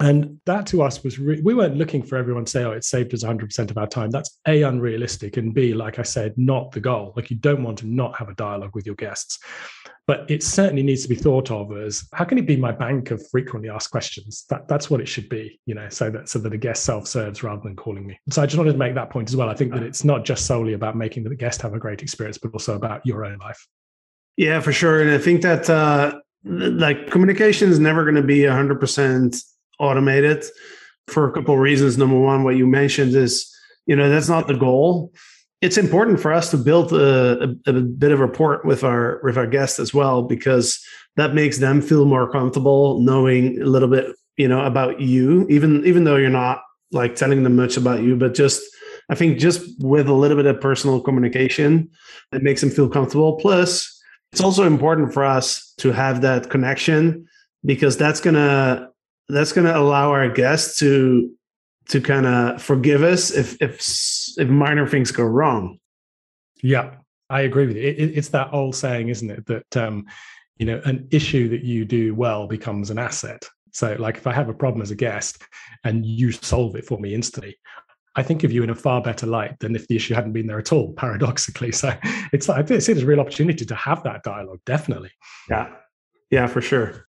And 0.00 0.40
that 0.44 0.66
to 0.68 0.82
us 0.82 1.04
was, 1.04 1.20
re- 1.20 1.40
we 1.40 1.54
weren't 1.54 1.76
looking 1.76 2.02
for 2.02 2.16
everyone 2.16 2.46
to 2.46 2.50
say, 2.50 2.64
oh, 2.64 2.72
it 2.72 2.82
saved 2.82 3.14
us 3.14 3.22
100% 3.22 3.70
of 3.70 3.78
our 3.78 3.86
time. 3.86 4.10
That's 4.10 4.40
A, 4.48 4.62
unrealistic, 4.62 5.36
and 5.36 5.54
B, 5.54 5.72
like 5.72 6.00
I 6.00 6.02
said, 6.02 6.34
not 6.36 6.72
the 6.72 6.80
goal. 6.80 7.12
Like 7.14 7.30
you 7.30 7.36
don't 7.36 7.62
want 7.62 7.78
to 7.78 7.86
not 7.86 8.16
have 8.16 8.28
a 8.28 8.34
dialogue 8.34 8.72
with 8.74 8.86
your 8.86 8.96
guests. 8.96 9.38
But 10.06 10.28
it 10.28 10.42
certainly 10.42 10.82
needs 10.82 11.02
to 11.04 11.08
be 11.08 11.14
thought 11.14 11.50
of 11.50 11.74
as 11.76 12.06
how 12.12 12.24
can 12.24 12.38
it 12.38 12.46
be 12.46 12.56
my 12.56 12.72
bank 12.72 13.12
of 13.12 13.22
frequently 13.30 13.70
asked 13.70 13.90
questions? 13.90 14.44
That, 14.50 14.66
that's 14.66 14.90
what 14.90 15.00
it 15.00 15.08
should 15.08 15.28
be, 15.28 15.60
you 15.64 15.74
know, 15.74 15.88
so 15.88 16.10
that 16.10 16.28
so 16.28 16.40
that 16.40 16.52
a 16.52 16.58
guest 16.58 16.84
self-serves 16.84 17.42
rather 17.42 17.62
than 17.62 17.76
calling 17.76 18.06
me. 18.06 18.18
So 18.30 18.42
I 18.42 18.46
just 18.46 18.58
wanted 18.58 18.72
to 18.72 18.78
make 18.78 18.94
that 18.96 19.10
point 19.10 19.30
as 19.30 19.36
well. 19.36 19.48
I 19.48 19.54
think 19.54 19.72
that 19.72 19.82
it's 19.82 20.04
not 20.04 20.24
just 20.24 20.44
solely 20.44 20.74
about 20.74 20.96
making 20.96 21.24
the 21.24 21.34
guest 21.34 21.62
have 21.62 21.72
a 21.72 21.78
great 21.78 22.02
experience, 22.02 22.36
but 22.36 22.52
also 22.52 22.74
about 22.74 23.06
your 23.06 23.24
own 23.24 23.38
life. 23.38 23.66
Yeah, 24.36 24.60
for 24.60 24.72
sure. 24.72 25.00
And 25.00 25.10
I 25.10 25.18
think 25.18 25.42
that 25.42 25.70
uh, 25.70 26.20
like 26.44 27.10
communication 27.10 27.70
is 27.70 27.78
never 27.78 28.04
going 28.04 28.16
to 28.16 28.22
be 28.22 28.40
100% 28.40 29.42
automated 29.78 30.44
for 31.08 31.28
a 31.28 31.32
couple 31.32 31.54
of 31.54 31.60
reasons. 31.60 31.98
Number 31.98 32.18
one, 32.18 32.44
what 32.44 32.56
you 32.56 32.66
mentioned 32.66 33.14
is, 33.14 33.50
you 33.86 33.96
know, 33.96 34.08
that's 34.08 34.28
not 34.28 34.46
the 34.46 34.54
goal. 34.54 35.12
it's 35.60 35.78
important 35.78 36.20
for 36.20 36.32
us 36.32 36.50
to 36.50 36.58
build 36.58 36.92
a, 36.92 37.56
a, 37.66 37.70
a, 37.70 37.80
bit 37.80 38.12
of 38.12 38.20
rapport 38.20 38.60
with 38.64 38.84
our 38.84 39.20
with 39.22 39.38
our 39.38 39.46
guests 39.46 39.78
as 39.78 39.94
well 39.94 40.22
because 40.22 40.78
that 41.16 41.34
makes 41.34 41.58
them 41.58 41.80
feel 41.80 42.04
more 42.04 42.30
comfortable 42.30 43.00
knowing 43.00 43.60
a 43.60 43.64
little 43.64 43.88
bit 43.88 44.14
you 44.36 44.48
know 44.48 44.64
about 44.64 45.00
you 45.00 45.46
even 45.48 45.84
even 45.86 46.04
though 46.04 46.16
you're 46.16 46.28
not 46.28 46.60
like 46.92 47.14
telling 47.14 47.42
them 47.42 47.56
much 47.56 47.76
about 47.76 48.02
you 48.02 48.16
but 48.16 48.34
just 48.34 48.62
i 49.10 49.14
think 49.14 49.38
just 49.38 49.62
with 49.78 50.08
a 50.08 50.12
little 50.12 50.36
bit 50.36 50.46
of 50.46 50.60
personal 50.60 51.00
communication 51.00 51.88
it 52.32 52.42
makes 52.42 52.60
them 52.60 52.70
feel 52.70 52.88
comfortable 52.88 53.36
plus 53.36 53.93
it's 54.34 54.40
also 54.40 54.66
important 54.66 55.14
for 55.14 55.24
us 55.24 55.72
to 55.78 55.92
have 55.92 56.22
that 56.22 56.50
connection 56.50 57.28
because 57.64 57.96
that's 57.96 58.18
gonna 58.18 58.90
that's 59.28 59.52
gonna 59.52 59.78
allow 59.78 60.10
our 60.10 60.28
guests 60.28 60.76
to 60.80 61.30
to 61.90 62.00
kind 62.00 62.26
of 62.26 62.60
forgive 62.60 63.04
us 63.04 63.30
if 63.30 63.56
if 63.62 63.78
if 64.36 64.48
minor 64.48 64.88
things 64.88 65.12
go 65.12 65.22
wrong. 65.22 65.78
Yeah 66.64 66.96
i 67.30 67.42
agree 67.42 67.68
with 67.68 67.76
you. 67.76 67.84
It, 67.84 68.18
it's 68.18 68.30
that 68.30 68.52
old 68.52 68.74
saying 68.74 69.08
isn't 69.08 69.30
it 69.30 69.46
that 69.46 69.76
um 69.76 70.04
you 70.58 70.66
know 70.66 70.80
an 70.84 71.06
issue 71.12 71.48
that 71.50 71.62
you 71.62 71.84
do 71.84 72.12
well 72.16 72.48
becomes 72.48 72.90
an 72.90 72.98
asset. 72.98 73.48
So 73.70 73.94
like 74.00 74.16
if 74.16 74.26
i 74.26 74.32
have 74.32 74.48
a 74.48 74.60
problem 74.62 74.82
as 74.82 74.90
a 74.90 74.96
guest 74.96 75.44
and 75.84 76.04
you 76.04 76.32
solve 76.32 76.74
it 76.74 76.86
for 76.86 76.98
me 76.98 77.14
instantly 77.14 77.56
I 78.16 78.22
think 78.22 78.44
of 78.44 78.52
you 78.52 78.62
in 78.62 78.70
a 78.70 78.74
far 78.74 79.02
better 79.02 79.26
light 79.26 79.58
than 79.60 79.74
if 79.74 79.88
the 79.88 79.96
issue 79.96 80.14
hadn't 80.14 80.32
been 80.32 80.46
there 80.46 80.58
at 80.58 80.72
all, 80.72 80.92
paradoxically. 80.92 81.72
So 81.72 81.92
it's 82.32 82.48
I 82.48 82.64
see 82.64 82.74
it 82.74 82.88
as 82.96 83.02
a 83.02 83.06
real 83.06 83.20
opportunity 83.20 83.64
to 83.64 83.74
have 83.74 84.02
that 84.04 84.22
dialogue, 84.22 84.60
definitely. 84.64 85.10
Yeah. 85.48 85.68
Yeah, 86.30 86.46
for 86.46 86.60
sure. 86.60 87.06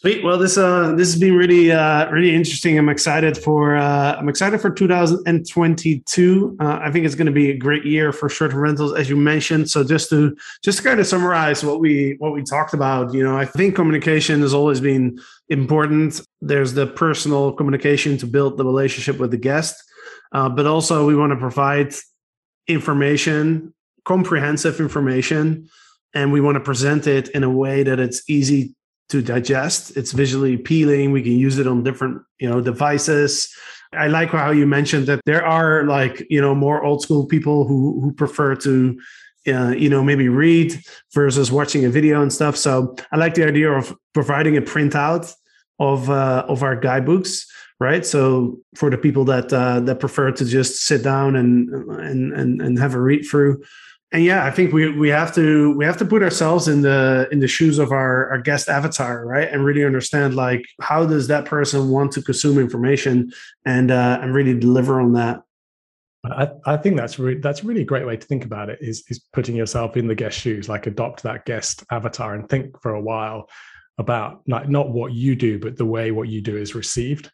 Sweet. 0.00 0.24
Well, 0.24 0.38
this 0.38 0.56
uh 0.56 0.94
this 0.94 1.12
has 1.12 1.20
been 1.20 1.36
really 1.36 1.70
uh 1.70 2.10
really 2.10 2.34
interesting. 2.34 2.78
I'm 2.78 2.88
excited 2.88 3.36
for 3.36 3.76
uh 3.76 4.16
I'm 4.16 4.30
excited 4.30 4.58
for 4.58 4.70
2022. 4.70 6.56
Uh, 6.58 6.78
I 6.80 6.90
think 6.90 7.04
it's 7.04 7.14
going 7.14 7.26
to 7.26 7.32
be 7.32 7.50
a 7.50 7.56
great 7.56 7.84
year 7.84 8.10
for 8.10 8.30
short-term 8.30 8.60
rentals, 8.60 8.94
as 8.94 9.10
you 9.10 9.16
mentioned. 9.16 9.68
So 9.68 9.84
just 9.84 10.08
to 10.08 10.34
just 10.64 10.78
to 10.78 10.84
kind 10.84 11.00
of 11.00 11.06
summarize 11.06 11.62
what 11.62 11.80
we 11.80 12.16
what 12.18 12.32
we 12.32 12.42
talked 12.42 12.72
about, 12.72 13.12
you 13.12 13.22
know, 13.22 13.36
I 13.36 13.44
think 13.44 13.74
communication 13.74 14.40
has 14.40 14.54
always 14.54 14.80
been 14.80 15.18
important. 15.50 16.22
There's 16.40 16.72
the 16.72 16.86
personal 16.86 17.52
communication 17.52 18.16
to 18.18 18.26
build 18.26 18.56
the 18.56 18.64
relationship 18.64 19.18
with 19.18 19.32
the 19.32 19.36
guest, 19.36 19.84
uh, 20.32 20.48
but 20.48 20.66
also 20.66 21.06
we 21.06 21.14
want 21.14 21.32
to 21.32 21.36
provide 21.36 21.94
information, 22.68 23.74
comprehensive 24.04 24.80
information, 24.80 25.68
and 26.14 26.32
we 26.32 26.40
want 26.40 26.56
to 26.56 26.60
present 26.60 27.06
it 27.06 27.28
in 27.30 27.44
a 27.44 27.50
way 27.50 27.82
that 27.82 27.98
it's 27.98 28.28
easy 28.28 28.74
to 29.08 29.22
digest. 29.22 29.96
It's 29.96 30.12
visually 30.12 30.54
appealing. 30.54 31.12
We 31.12 31.22
can 31.22 31.32
use 31.32 31.58
it 31.58 31.66
on 31.66 31.82
different, 31.82 32.22
you 32.38 32.48
know, 32.48 32.60
devices. 32.60 33.52
I 33.92 34.06
like 34.06 34.30
how 34.30 34.52
you 34.52 34.66
mentioned 34.66 35.06
that 35.06 35.20
there 35.26 35.44
are 35.44 35.84
like, 35.84 36.24
you 36.30 36.40
know, 36.40 36.54
more 36.54 36.84
old 36.84 37.02
school 37.02 37.26
people 37.26 37.66
who 37.66 38.00
who 38.00 38.12
prefer 38.12 38.54
to 38.56 39.00
uh, 39.48 39.70
you 39.70 39.88
know, 39.88 40.02
maybe 40.02 40.28
read 40.28 40.78
versus 41.14 41.50
watching 41.50 41.84
a 41.84 41.88
video 41.88 42.20
and 42.20 42.32
stuff. 42.32 42.56
So 42.56 42.94
I 43.10 43.16
like 43.16 43.34
the 43.34 43.46
idea 43.46 43.72
of 43.72 43.96
providing 44.12 44.56
a 44.56 44.62
printout 44.62 45.32
of 45.78 46.10
uh, 46.10 46.44
of 46.46 46.62
our 46.62 46.76
guidebooks, 46.76 47.49
right? 47.80 48.06
So 48.06 48.60
for 48.76 48.90
the 48.90 48.98
people 48.98 49.24
that 49.24 49.52
uh, 49.52 49.80
that 49.80 49.98
prefer 50.00 50.30
to 50.32 50.44
just 50.44 50.86
sit 50.86 51.02
down 51.02 51.34
and 51.34 51.68
and 51.90 52.32
and, 52.32 52.62
and 52.62 52.78
have 52.78 52.94
a 52.94 53.00
read 53.00 53.24
through, 53.24 53.62
and 54.12 54.24
yeah 54.24 54.44
i 54.44 54.50
think 54.50 54.72
we 54.72 54.90
we 54.90 55.08
have 55.08 55.34
to 55.34 55.72
we 55.76 55.84
have 55.84 55.96
to 55.96 56.04
put 56.04 56.22
ourselves 56.22 56.68
in 56.68 56.82
the 56.82 57.28
in 57.30 57.40
the 57.40 57.48
shoes 57.48 57.78
of 57.78 57.92
our 57.92 58.30
our 58.30 58.38
guest 58.38 58.68
avatar 58.68 59.24
right? 59.24 59.48
And 59.50 59.64
really 59.64 59.84
understand 59.84 60.34
like 60.34 60.64
how 60.80 61.06
does 61.06 61.28
that 61.28 61.44
person 61.44 61.90
want 61.90 62.12
to 62.12 62.22
consume 62.22 62.58
information 62.58 63.32
and 63.64 63.90
uh 63.90 64.18
and 64.20 64.34
really 64.34 64.58
deliver 64.58 65.00
on 65.00 65.12
that? 65.14 65.42
I, 66.24 66.50
I 66.66 66.76
think 66.76 66.96
that's 66.96 67.18
really 67.18 67.40
that's 67.40 67.64
really 67.64 67.82
a 67.82 67.86
great 67.86 68.06
way 68.06 68.16
to 68.16 68.26
think 68.26 68.44
about 68.44 68.68
it 68.68 68.78
is 68.82 69.04
is 69.08 69.20
putting 69.32 69.56
yourself 69.56 69.96
in 69.96 70.06
the 70.06 70.14
guest 70.14 70.38
shoes 70.38 70.68
like 70.68 70.86
adopt 70.86 71.22
that 71.22 71.46
guest 71.46 71.84
avatar 71.90 72.34
and 72.34 72.48
think 72.48 72.80
for 72.82 72.92
a 72.92 73.00
while 73.00 73.48
about 73.96 74.42
not 74.46 74.68
not 74.68 74.90
what 74.90 75.12
you 75.12 75.34
do 75.34 75.58
but 75.58 75.76
the 75.76 75.86
way 75.86 76.10
what 76.10 76.28
you 76.28 76.42
do 76.42 76.56
is 76.56 76.74
received 76.74 77.30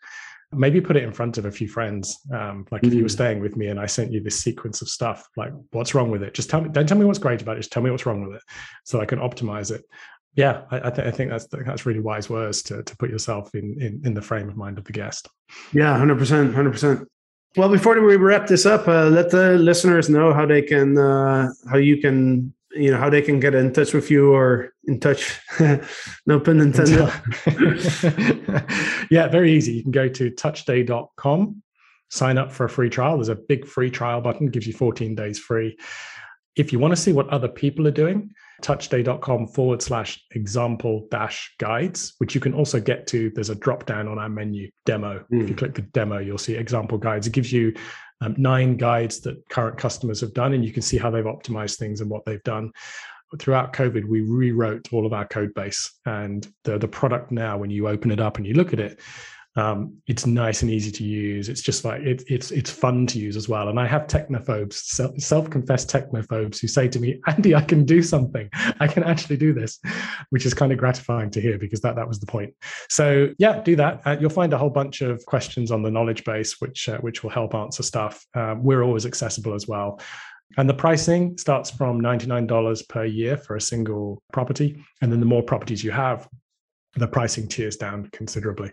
maybe 0.52 0.80
put 0.80 0.96
it 0.96 1.04
in 1.04 1.12
front 1.12 1.38
of 1.38 1.44
a 1.44 1.50
few 1.50 1.68
friends. 1.68 2.18
Um, 2.32 2.66
like 2.70 2.82
mm 2.82 2.86
if 2.86 2.94
you 2.94 3.02
were 3.02 3.08
mm. 3.08 3.12
staying 3.12 3.40
with 3.40 3.56
me 3.56 3.66
and 3.66 3.80
i 3.80 3.86
sent 3.86 4.12
you 4.12 4.20
this 4.20 4.38
sequence 4.38 4.80
of 4.80 4.88
stuff 4.88 5.28
like 5.36 5.52
what's 5.72 5.92
wrong 5.92 6.08
with 6.08 6.22
it? 6.22 6.34
Just 6.34 6.48
tell 6.48 6.60
me 6.60 6.68
don't 6.68 6.88
tell 6.88 6.98
me 6.98 7.04
what's 7.04 7.18
great 7.18 7.42
about 7.42 7.56
it 7.56 7.60
just 7.60 7.72
tell 7.72 7.82
me 7.82 7.90
what's 7.90 8.06
wrong 8.06 8.24
with 8.24 8.36
it 8.36 8.42
so 8.84 9.00
i 9.00 9.04
can 9.04 9.18
optimize 9.18 9.72
it. 9.72 9.84
Yeah 10.34 10.62
i, 10.70 10.76
I, 10.76 10.90
th- 10.90 11.08
I 11.08 11.10
think 11.10 11.30
that's 11.30 11.46
that's 11.46 11.84
really 11.84 12.00
wise 12.00 12.30
words 12.30 12.62
to, 12.64 12.82
to 12.82 12.96
put 12.96 13.10
yourself 13.10 13.54
in, 13.54 13.76
in 13.80 14.02
in 14.04 14.14
the 14.14 14.22
frame 14.22 14.48
of 14.48 14.56
mind 14.56 14.78
of 14.78 14.84
the 14.84 14.92
guest. 14.92 15.28
Yeah 15.72 15.96
100% 15.98 16.54
100% 16.54 17.06
well 17.56 17.68
before 17.68 18.00
we 18.00 18.16
wrap 18.16 18.46
this 18.46 18.66
up 18.66 18.86
uh, 18.86 19.08
let 19.08 19.30
the 19.30 19.58
listeners 19.58 20.08
know 20.08 20.32
how 20.32 20.46
they 20.46 20.62
can 20.62 20.96
uh, 20.96 21.48
how 21.68 21.78
you 21.78 21.96
can 21.98 22.54
you 22.76 22.90
know 22.90 22.98
how 22.98 23.10
they 23.10 23.22
can 23.22 23.40
get 23.40 23.54
in 23.54 23.72
touch 23.72 23.94
with 23.94 24.10
you 24.10 24.32
or 24.32 24.72
in 24.84 25.00
touch 25.00 25.40
no 26.26 26.40
pun 26.40 26.60
intended. 26.66 27.10
Yeah 29.10 29.28
very 29.28 29.52
easy. 29.52 29.72
You 29.72 29.82
can 29.82 29.92
go 29.92 30.08
to 30.08 30.30
touchstay.com 30.30 31.62
sign 32.08 32.38
up 32.38 32.52
for 32.52 32.64
a 32.64 32.68
free 32.68 32.88
trial. 32.88 33.16
There's 33.16 33.28
a 33.28 33.34
big 33.34 33.66
free 33.66 33.90
trial 33.90 34.20
button 34.20 34.46
gives 34.46 34.66
you 34.66 34.72
14 34.72 35.14
days 35.14 35.38
free. 35.38 35.76
If 36.54 36.72
you 36.72 36.78
want 36.78 36.92
to 36.92 36.96
see 36.96 37.12
what 37.12 37.28
other 37.28 37.48
people 37.48 37.86
are 37.86 37.92
doing 37.92 38.30
touchstay.com 38.62 39.48
forward 39.48 39.82
slash 39.82 40.22
example 40.32 41.06
dash 41.10 41.54
guides, 41.58 42.14
which 42.18 42.34
you 42.34 42.40
can 42.40 42.54
also 42.54 42.80
get 42.80 43.06
to. 43.08 43.30
There's 43.30 43.50
a 43.50 43.54
drop 43.54 43.86
down 43.86 44.08
on 44.08 44.18
our 44.18 44.28
menu 44.28 44.70
demo. 44.84 45.24
Mm. 45.32 45.42
If 45.42 45.48
you 45.48 45.54
hmm. 45.54 45.54
click 45.54 45.74
the 45.74 45.82
demo, 45.82 46.18
you'll 46.18 46.38
see 46.38 46.54
example 46.54 46.98
guides. 46.98 47.26
It 47.26 47.32
gives 47.32 47.52
you 47.52 47.74
um, 48.20 48.34
nine 48.38 48.76
guides 48.76 49.20
that 49.20 49.46
current 49.48 49.78
customers 49.78 50.20
have 50.20 50.32
done, 50.32 50.54
and 50.54 50.64
you 50.64 50.72
can 50.72 50.82
see 50.82 50.96
how 50.96 51.10
they've 51.10 51.24
optimized 51.24 51.76
things 51.76 52.00
and 52.00 52.10
what 52.10 52.24
they've 52.24 52.42
done. 52.44 52.72
Throughout 53.38 53.72
COVID, 53.72 54.04
we 54.04 54.20
rewrote 54.20 54.92
all 54.92 55.04
of 55.04 55.12
our 55.12 55.26
code 55.26 55.52
base, 55.54 55.98
and 56.06 56.46
the 56.64 56.78
the 56.78 56.88
product 56.88 57.32
now, 57.32 57.58
when 57.58 57.70
you 57.70 57.88
open 57.88 58.10
it 58.10 58.20
up 58.20 58.38
and 58.38 58.46
you 58.46 58.54
look 58.54 58.72
at 58.72 58.80
it, 58.80 59.00
um, 59.56 59.96
it's 60.06 60.26
nice 60.26 60.60
and 60.60 60.70
easy 60.70 60.90
to 60.92 61.04
use. 61.04 61.48
It's 61.48 61.62
just 61.62 61.84
like 61.84 62.02
it, 62.02 62.22
it's 62.28 62.50
it's 62.50 62.70
fun 62.70 63.06
to 63.08 63.18
use 63.18 63.36
as 63.36 63.48
well. 63.48 63.68
And 63.68 63.80
I 63.80 63.86
have 63.86 64.06
technophobes, 64.06 64.74
self 65.20 65.48
confessed 65.48 65.88
technophobes, 65.88 66.60
who 66.60 66.68
say 66.68 66.88
to 66.88 67.00
me, 67.00 67.20
"Andy, 67.26 67.54
I 67.54 67.62
can 67.62 67.84
do 67.84 68.02
something. 68.02 68.50
I 68.52 68.86
can 68.86 69.02
actually 69.02 69.38
do 69.38 69.54
this," 69.54 69.80
which 70.30 70.44
is 70.44 70.52
kind 70.52 70.72
of 70.72 70.78
gratifying 70.78 71.30
to 71.30 71.40
hear 71.40 71.58
because 71.58 71.80
that 71.80 71.96
that 71.96 72.06
was 72.06 72.20
the 72.20 72.26
point. 72.26 72.54
So 72.90 73.28
yeah, 73.38 73.62
do 73.62 73.76
that. 73.76 74.02
Uh, 74.04 74.16
you'll 74.20 74.30
find 74.30 74.52
a 74.52 74.58
whole 74.58 74.70
bunch 74.70 75.00
of 75.00 75.24
questions 75.24 75.70
on 75.70 75.82
the 75.82 75.90
knowledge 75.90 76.24
base, 76.24 76.60
which 76.60 76.88
uh, 76.88 76.98
which 76.98 77.22
will 77.22 77.30
help 77.30 77.54
answer 77.54 77.82
stuff. 77.82 78.26
Um, 78.34 78.62
we're 78.62 78.82
always 78.82 79.06
accessible 79.06 79.54
as 79.54 79.66
well. 79.66 80.00
And 80.58 80.68
the 80.68 80.74
pricing 80.74 81.36
starts 81.38 81.70
from 81.70 82.00
$99 82.00 82.88
per 82.88 83.04
year 83.04 83.36
for 83.36 83.56
a 83.56 83.60
single 83.60 84.22
property. 84.32 84.80
And 85.02 85.10
then 85.10 85.18
the 85.18 85.26
more 85.26 85.42
properties 85.42 85.82
you 85.82 85.90
have, 85.90 86.28
the 86.94 87.08
pricing 87.08 87.48
tiers 87.48 87.76
down 87.76 88.08
considerably 88.12 88.70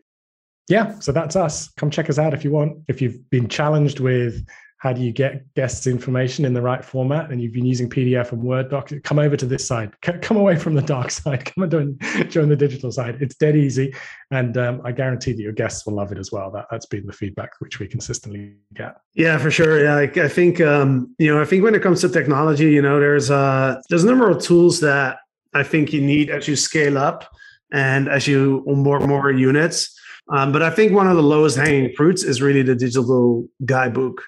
yeah, 0.69 0.97
so 0.99 1.11
that's 1.11 1.35
us. 1.35 1.69
Come 1.73 1.89
check 1.89 2.09
us 2.09 2.17
out 2.17 2.33
if 2.33 2.43
you 2.43 2.51
want. 2.51 2.83
If 2.87 3.01
you've 3.01 3.29
been 3.29 3.47
challenged 3.47 3.99
with 3.99 4.45
how 4.83 4.91
do 4.91 5.01
you 5.01 5.13
get 5.13 5.41
guests 5.53 5.87
information 5.87 6.43
in 6.43 6.53
the 6.53 6.61
right 6.61 6.83
format 6.83 7.31
and 7.31 7.41
you've 7.41 7.53
been 7.53 7.65
using 7.65 7.89
pdf 7.89 8.33
and 8.33 8.43
word 8.43 8.69
docs 8.69 8.91
come 9.05 9.17
over 9.17 9.37
to 9.37 9.45
this 9.45 9.65
side. 9.65 9.93
Come 10.01 10.35
away 10.35 10.57
from 10.57 10.73
the 10.73 10.81
dark 10.95 11.09
side. 11.09 11.45
Come 11.45 11.63
and 11.63 12.29
join 12.29 12.49
the 12.49 12.57
digital 12.57 12.91
side. 12.91 13.21
It's 13.21 13.35
dead 13.35 13.55
easy. 13.55 13.95
And 14.29 14.57
um, 14.57 14.81
i 14.83 14.91
guarantee 14.91 15.31
that 15.31 15.41
your 15.41 15.53
guests 15.53 15.85
will 15.85 15.93
love 15.93 16.11
it 16.11 16.17
as 16.17 16.33
well. 16.33 16.51
That, 16.51 16.65
that's 16.69 16.85
been 16.85 17.05
the 17.05 17.13
feedback 17.13 17.51
which 17.59 17.79
we 17.79 17.87
consistently 17.87 18.55
get. 18.73 18.97
Yeah 19.13 19.37
for 19.37 19.49
sure. 19.49 19.81
Yeah 19.81 19.95
i, 19.95 20.25
I 20.25 20.27
think 20.27 20.59
um, 20.59 21.15
you 21.17 21.33
know 21.33 21.41
i 21.41 21.45
think 21.45 21.63
when 21.63 21.75
it 21.75 21.81
comes 21.81 22.01
to 22.01 22.09
technology 22.09 22.69
you 22.69 22.81
know 22.81 22.99
there's 22.99 23.31
uh 23.31 23.81
there's 23.87 24.03
a 24.03 24.07
number 24.07 24.29
of 24.29 24.41
tools 24.41 24.81
that 24.81 25.19
i 25.53 25.63
think 25.63 25.93
you 25.93 26.01
need 26.01 26.29
as 26.29 26.49
you 26.49 26.57
scale 26.57 26.97
up 26.97 27.33
and 27.71 28.09
as 28.09 28.27
you 28.27 28.65
onboard 28.67 29.07
more 29.07 29.31
units 29.31 29.92
um, 30.29 30.51
but 30.51 30.61
I 30.61 30.69
think 30.69 30.93
one 30.93 31.07
of 31.07 31.15
the 31.15 31.23
lowest 31.23 31.57
hanging 31.57 31.93
fruits 31.95 32.23
is 32.23 32.41
really 32.41 32.61
the 32.61 32.75
digital 32.75 33.47
guidebook, 33.65 34.23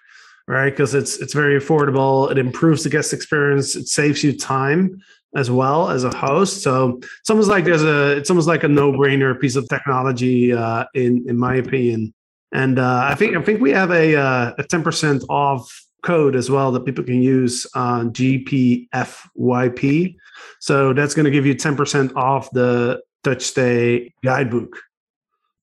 right? 0.48 0.70
Because 0.70 0.94
it's 0.94 1.18
it's 1.18 1.34
very 1.34 1.60
affordable. 1.60 2.30
It 2.30 2.38
improves 2.38 2.84
the 2.84 2.90
guest 2.90 3.14
experience. 3.14 3.76
It 3.76 3.88
saves 3.88 4.24
you 4.24 4.38
time 4.38 5.02
as 5.36 5.52
well 5.52 5.90
as 5.90 6.04
a 6.04 6.16
host. 6.16 6.64
So 6.64 7.00
it's 7.20 7.30
almost 7.30 7.50
like 7.50 7.66
there's 7.66 7.84
a 7.84 8.18
it's 8.18 8.30
almost 8.30 8.48
like 8.48 8.64
a 8.64 8.68
no 8.68 8.92
brainer 8.92 9.40
piece 9.40 9.56
of 9.56 9.68
technology 9.70 10.54
uh, 10.54 10.86
in 10.94 11.26
in 11.28 11.38
my 11.38 11.56
opinion. 11.56 12.14
And 12.52 12.80
uh, 12.80 13.08
I 13.10 13.16
think 13.16 13.36
I 13.36 13.42
think 13.42 13.62
we 13.62 13.72
have 13.72 13.92
a 13.92 14.16
uh, 14.16 14.54
a 14.58 14.64
ten 14.64 14.84
percent 14.84 15.24
off 15.30 15.86
code 16.06 16.36
as 16.36 16.50
well 16.50 16.72
that 16.72 16.86
people 16.86 17.04
can 17.04 17.22
use 17.22 17.68
on 17.74 18.14
GPFYP. 18.14 20.16
So 20.60 20.94
that's 20.94 21.14
going 21.14 21.26
to 21.26 21.32
give 21.32 21.46
you 21.46 21.56
10% 21.56 22.16
off 22.16 22.50
the 22.52 23.02
TouchStay 23.26 24.14
guidebook. 24.24 24.78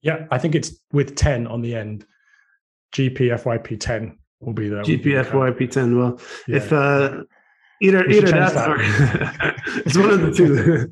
Yeah, 0.03 0.27
I 0.31 0.38
think 0.38 0.55
it's 0.55 0.75
with 0.93 1.15
10 1.15 1.47
on 1.47 1.62
the 1.62 1.75
end. 1.75 2.05
GPFYP 2.93 3.81
10 3.81 4.19
will 4.41 4.53
be 4.53 4.69
there. 4.69 4.83
GPFYP 4.83 5.71
10. 5.71 5.99
Well, 5.99 6.21
yeah. 6.47 6.57
if 6.57 6.73
uh, 6.73 7.23
either 7.81 8.05
either 8.07 8.31
that, 8.31 8.55
that. 8.55 8.69
or 8.69 8.77
it's 9.87 9.97
one 9.97 10.11
of 10.11 10.21
the 10.21 10.33
two. 10.33 10.91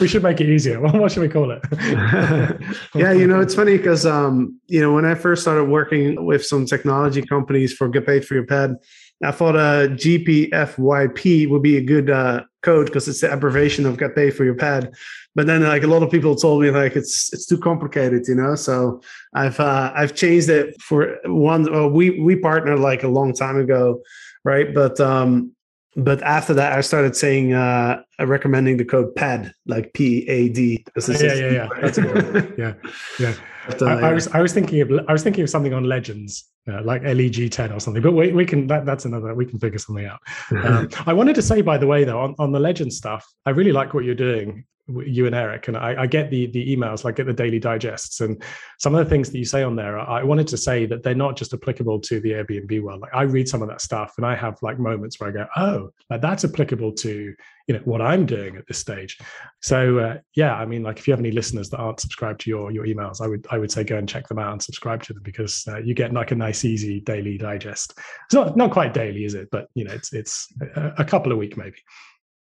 we 0.00 0.08
should 0.08 0.22
make 0.22 0.40
it 0.40 0.48
easier. 0.48 0.80
What 0.92 1.10
should 1.12 1.22
we 1.22 1.28
call 1.28 1.50
it? 1.50 1.62
yeah, 2.94 3.12
you 3.12 3.26
know, 3.26 3.40
it's 3.40 3.54
funny 3.54 3.76
because, 3.76 4.04
um, 4.04 4.60
you 4.66 4.80
know, 4.80 4.92
when 4.92 5.04
I 5.04 5.14
first 5.14 5.42
started 5.42 5.64
working 5.64 6.24
with 6.24 6.44
some 6.44 6.66
technology 6.66 7.22
companies 7.22 7.72
for 7.72 7.88
Get 7.88 8.06
Paid 8.06 8.26
for 8.26 8.34
Your 8.34 8.46
Pad, 8.46 8.76
I 9.24 9.30
thought 9.30 9.56
uh, 9.56 9.88
GPFYP 9.88 11.48
would 11.48 11.62
be 11.62 11.76
a 11.76 11.82
good 11.82 12.10
uh, 12.10 12.42
code 12.62 12.86
because 12.86 13.06
it's 13.06 13.20
the 13.20 13.32
abbreviation 13.32 13.86
of 13.86 13.98
get 13.98 14.16
paid 14.16 14.34
for 14.34 14.44
your 14.44 14.54
pad. 14.54 14.92
But 15.34 15.46
then 15.46 15.62
like 15.62 15.82
a 15.82 15.86
lot 15.86 16.02
of 16.02 16.10
people 16.10 16.36
told 16.36 16.62
me 16.62 16.70
like 16.70 16.94
it's 16.94 17.32
it's 17.32 17.46
too 17.46 17.58
complicated, 17.58 18.28
you 18.28 18.34
know. 18.34 18.54
So 18.54 19.00
I've 19.34 19.58
uh, 19.58 19.92
I've 19.94 20.14
changed 20.14 20.50
it 20.50 20.80
for 20.80 21.18
one. 21.24 21.70
Well, 21.72 21.88
we 21.88 22.20
we 22.20 22.36
partnered 22.36 22.80
like 22.80 23.02
a 23.02 23.08
long 23.08 23.32
time 23.32 23.58
ago, 23.58 24.02
right? 24.44 24.74
But 24.74 25.00
um, 25.00 25.52
but 25.96 26.22
after 26.22 26.52
that, 26.54 26.72
I 26.72 26.80
started 26.82 27.16
saying 27.16 27.54
uh, 27.54 28.02
recommending 28.18 28.76
the 28.76 28.84
code 28.84 29.14
PAD, 29.14 29.54
like 29.66 29.94
P 29.94 30.28
A 30.28 30.48
D. 30.50 30.84
Yeah, 30.96 31.14
yeah, 31.18 31.34
yeah. 31.34 31.68
That's 31.80 31.98
good 31.98 32.54
yeah, 32.58 32.74
yeah. 33.18 33.34
But, 33.66 33.82
uh, 33.82 33.86
I, 33.86 34.10
I, 34.10 34.12
was 34.12 34.28
I 34.28 34.40
was 34.40 34.52
thinking 34.52 34.80
of 34.80 34.90
I 35.08 35.12
was 35.12 35.22
thinking 35.22 35.44
of 35.44 35.50
something 35.50 35.72
on 35.72 35.84
Legends, 35.84 36.44
uh, 36.68 36.82
like 36.82 37.02
LEG 37.04 37.50
ten 37.50 37.72
or 37.72 37.80
something. 37.80 38.02
But 38.02 38.12
we, 38.12 38.32
we 38.32 38.44
can 38.44 38.66
that, 38.66 38.84
that's 38.84 39.04
another 39.04 39.34
we 39.34 39.46
can 39.46 39.58
figure 39.58 39.78
something 39.78 40.04
out. 40.04 40.20
Um, 40.62 40.88
I 41.06 41.12
wanted 41.12 41.34
to 41.36 41.42
say 41.42 41.62
by 41.62 41.78
the 41.78 41.86
way 41.86 42.04
though 42.04 42.20
on, 42.20 42.34
on 42.38 42.52
the 42.52 42.60
Legend 42.60 42.92
stuff, 42.92 43.26
I 43.46 43.50
really 43.50 43.72
like 43.72 43.94
what 43.94 44.04
you're 44.04 44.14
doing 44.14 44.64
you 44.88 45.26
and 45.26 45.34
Eric, 45.34 45.68
and 45.68 45.76
I, 45.76 46.02
I, 46.02 46.06
get 46.06 46.30
the 46.30 46.46
the 46.46 46.76
emails, 46.76 47.06
I 47.06 47.12
get 47.12 47.26
the 47.26 47.32
daily 47.32 47.60
digests, 47.60 48.20
and 48.20 48.42
some 48.78 48.94
of 48.94 49.04
the 49.04 49.08
things 49.08 49.30
that 49.30 49.38
you 49.38 49.44
say 49.44 49.62
on 49.62 49.76
there. 49.76 49.98
I 49.98 50.24
wanted 50.24 50.48
to 50.48 50.56
say 50.56 50.86
that 50.86 51.02
they're 51.04 51.14
not 51.14 51.36
just 51.36 51.54
applicable 51.54 52.00
to 52.00 52.20
the 52.20 52.32
Airbnb 52.32 52.82
world. 52.82 53.00
Like 53.00 53.14
I 53.14 53.22
read 53.22 53.48
some 53.48 53.62
of 53.62 53.68
that 53.68 53.80
stuff, 53.80 54.14
and 54.16 54.26
I 54.26 54.34
have 54.34 54.58
like 54.60 54.80
moments 54.80 55.20
where 55.20 55.30
I 55.30 55.32
go, 55.32 55.46
"Oh, 55.56 55.90
like 56.10 56.20
that's 56.20 56.44
applicable 56.44 56.92
to 56.94 57.34
you 57.68 57.74
know 57.74 57.80
what 57.84 58.02
I'm 58.02 58.26
doing 58.26 58.56
at 58.56 58.66
this 58.66 58.78
stage." 58.78 59.18
So 59.60 59.98
uh, 59.98 60.18
yeah, 60.34 60.54
I 60.54 60.66
mean, 60.66 60.82
like 60.82 60.98
if 60.98 61.06
you 61.06 61.12
have 61.12 61.20
any 61.20 61.30
listeners 61.30 61.70
that 61.70 61.78
aren't 61.78 62.00
subscribed 62.00 62.40
to 62.40 62.50
your 62.50 62.72
your 62.72 62.84
emails, 62.84 63.20
I 63.20 63.28
would 63.28 63.46
I 63.50 63.58
would 63.58 63.70
say 63.70 63.84
go 63.84 63.98
and 63.98 64.08
check 64.08 64.26
them 64.26 64.40
out 64.40 64.52
and 64.52 64.62
subscribe 64.62 65.02
to 65.04 65.12
them 65.12 65.22
because 65.22 65.64
uh, 65.68 65.78
you 65.78 65.94
get 65.94 66.12
like 66.12 66.32
a 66.32 66.36
nice 66.36 66.64
easy 66.64 67.00
daily 67.00 67.38
digest. 67.38 67.98
It's 68.24 68.34
not 68.34 68.56
not 68.56 68.72
quite 68.72 68.94
daily, 68.94 69.24
is 69.24 69.34
it? 69.34 69.48
But 69.52 69.68
you 69.74 69.84
know, 69.84 69.92
it's 69.92 70.12
it's 70.12 70.52
a, 70.74 70.92
a 70.98 71.04
couple 71.04 71.30
a 71.30 71.36
week 71.36 71.56
maybe. 71.56 71.76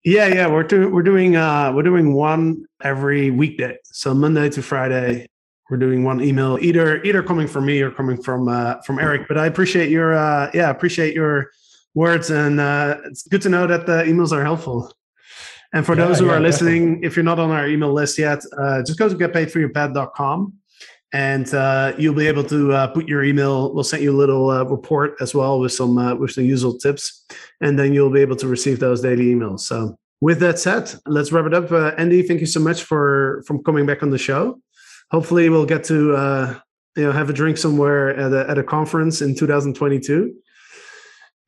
Yeah, 0.04 0.28
yeah, 0.28 0.48
we're 0.48 0.64
doing 0.64 0.92
we're 0.92 1.04
doing 1.04 1.36
uh 1.36 1.72
we're 1.74 1.84
doing 1.84 2.14
one 2.14 2.66
every 2.82 3.30
weekday. 3.30 3.78
So 3.84 4.14
Monday 4.14 4.50
to 4.50 4.62
Friday, 4.62 5.28
we're 5.70 5.78
doing 5.78 6.04
one 6.04 6.22
email 6.22 6.58
either 6.62 7.04
either 7.04 7.22
coming 7.24 7.48
from 7.48 7.66
me 7.66 7.82
or 7.82 7.92
coming 7.92 8.22
from 8.22 8.48
uh 8.48 8.82
from 8.84 9.00
Eric. 9.00 9.28
But 9.28 9.38
I 9.38 9.48
appreciate 9.48 9.90
your 9.90 10.16
uh 10.16 10.50
yeah, 10.54 10.70
appreciate 10.70 11.14
your 11.14 11.52
words 11.94 12.30
and 12.30 12.60
uh 12.60 12.98
it's 13.06 13.28
good 13.28 13.42
to 13.42 13.50
know 13.50 13.68
that 13.68 13.86
the 13.86 14.04
emails 14.04 14.32
are 14.32 14.44
helpful. 14.44 14.94
And 15.74 15.86
for 15.86 15.98
yeah, 15.98 16.06
those 16.06 16.20
who 16.20 16.28
yeah, 16.28 16.36
are 16.36 16.40
listening, 16.40 16.82
definitely. 16.82 17.08
if 17.08 17.16
you're 17.18 17.26
not 17.26 17.40
on 17.40 17.52
our 17.52 17.68
email 17.68 17.92
list 17.92 18.18
yet, 18.18 18.42
uh, 18.58 18.84
just 18.84 18.98
go 18.98 19.10
to 19.10 19.16
getpaidforyourpad.com 19.16 20.54
and 21.14 21.54
uh, 21.54 21.94
you'll 21.98 22.14
be 22.14 22.28
able 22.28 22.44
to 22.44 22.74
uh, 22.74 22.88
put 22.88 23.08
your 23.08 23.24
email. 23.24 23.74
We'll 23.74 23.84
send 23.84 24.04
you 24.04 24.12
a 24.12 24.18
little 24.18 24.50
uh, 24.50 24.64
report 24.64 25.16
as 25.22 25.34
well 25.34 25.60
with 25.60 25.72
some 25.72 25.98
uh, 25.98 26.16
with 26.16 26.32
some 26.32 26.46
usual 26.46 26.78
tips, 26.78 27.26
and 27.62 27.80
then 27.80 27.94
you'll 27.94 28.10
be 28.10 28.22
able 28.22 28.36
to 28.38 28.48
receive 28.48 28.80
those 28.80 29.02
daily 29.02 29.28
emails. 29.28 29.62
So, 29.62 29.98
with 30.20 30.40
that 30.40 30.60
said, 30.60 30.94
let's 31.06 31.32
wrap 31.32 31.46
it 31.46 31.54
up. 31.54 31.72
Uh, 31.72 31.92
Andy, 31.98 32.24
thank 32.24 32.42
you 32.42 32.46
so 32.46 32.60
much 32.60 32.84
for 32.84 33.44
from 33.48 33.64
coming 33.64 33.86
back 33.86 34.04
on 34.04 34.10
the 34.10 34.18
show. 34.18 34.60
Hopefully, 35.12 35.50
we'll 35.50 35.66
get 35.66 35.86
to 35.86 36.16
uh, 36.16 36.60
you 36.98 37.04
know 37.04 37.12
have 37.12 37.30
a 37.30 37.34
drink 37.34 37.58
somewhere 37.58 38.16
at 38.16 38.34
a, 38.34 38.50
at 38.50 38.58
a 38.58 38.64
conference 38.64 39.22
in 39.22 39.36
2022. 39.36 40.34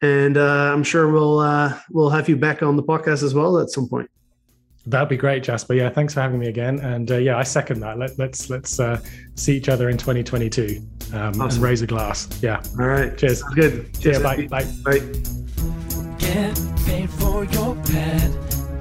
And 0.01 0.37
I'm 0.37 0.83
sure 0.83 1.11
we'll 1.11 1.75
we'll 1.91 2.09
have 2.09 2.29
you 2.29 2.37
back 2.37 2.63
on 2.63 2.77
the 2.77 2.83
podcast 2.83 3.21
as 3.21 3.33
well 3.33 3.59
at 3.59 3.69
some 3.69 3.89
point. 3.89 4.09
That'd 4.85 5.09
be 5.09 5.17
great, 5.17 5.43
Jasper. 5.43 5.73
Yeah, 5.73 5.89
thanks 5.89 6.13
for 6.13 6.21
having 6.21 6.39
me 6.39 6.47
again. 6.47 6.79
And 6.79 7.11
uh, 7.11 7.17
yeah, 7.17 7.37
I 7.37 7.43
second 7.43 7.79
that. 7.81 7.97
Let, 7.99 8.11
us 8.11 8.17
let's, 8.19 8.49
let's 8.49 8.79
uh, 8.79 8.99
see 9.35 9.55
each 9.55 9.69
other 9.69 9.89
in 9.89 9.97
2022 9.97 10.81
um, 11.13 11.29
awesome. 11.29 11.41
and 11.41 11.57
raise 11.57 11.81
a 11.81 11.87
glass. 11.87 12.27
Yeah. 12.41 12.61
All 12.79 12.87
right. 12.87 13.17
Cheers. 13.17 13.41
Sounds 13.41 13.55
good. 13.55 13.99
Cheers. 13.99 14.17
Yeah, 14.17 14.23
bye. 14.23 14.47
Bye. 14.47 14.65
Bye. 14.85 14.99
Get 16.17 16.59
paid 16.85 17.09
for 17.09 17.43
your 17.45 17.75
pad. 17.75 18.31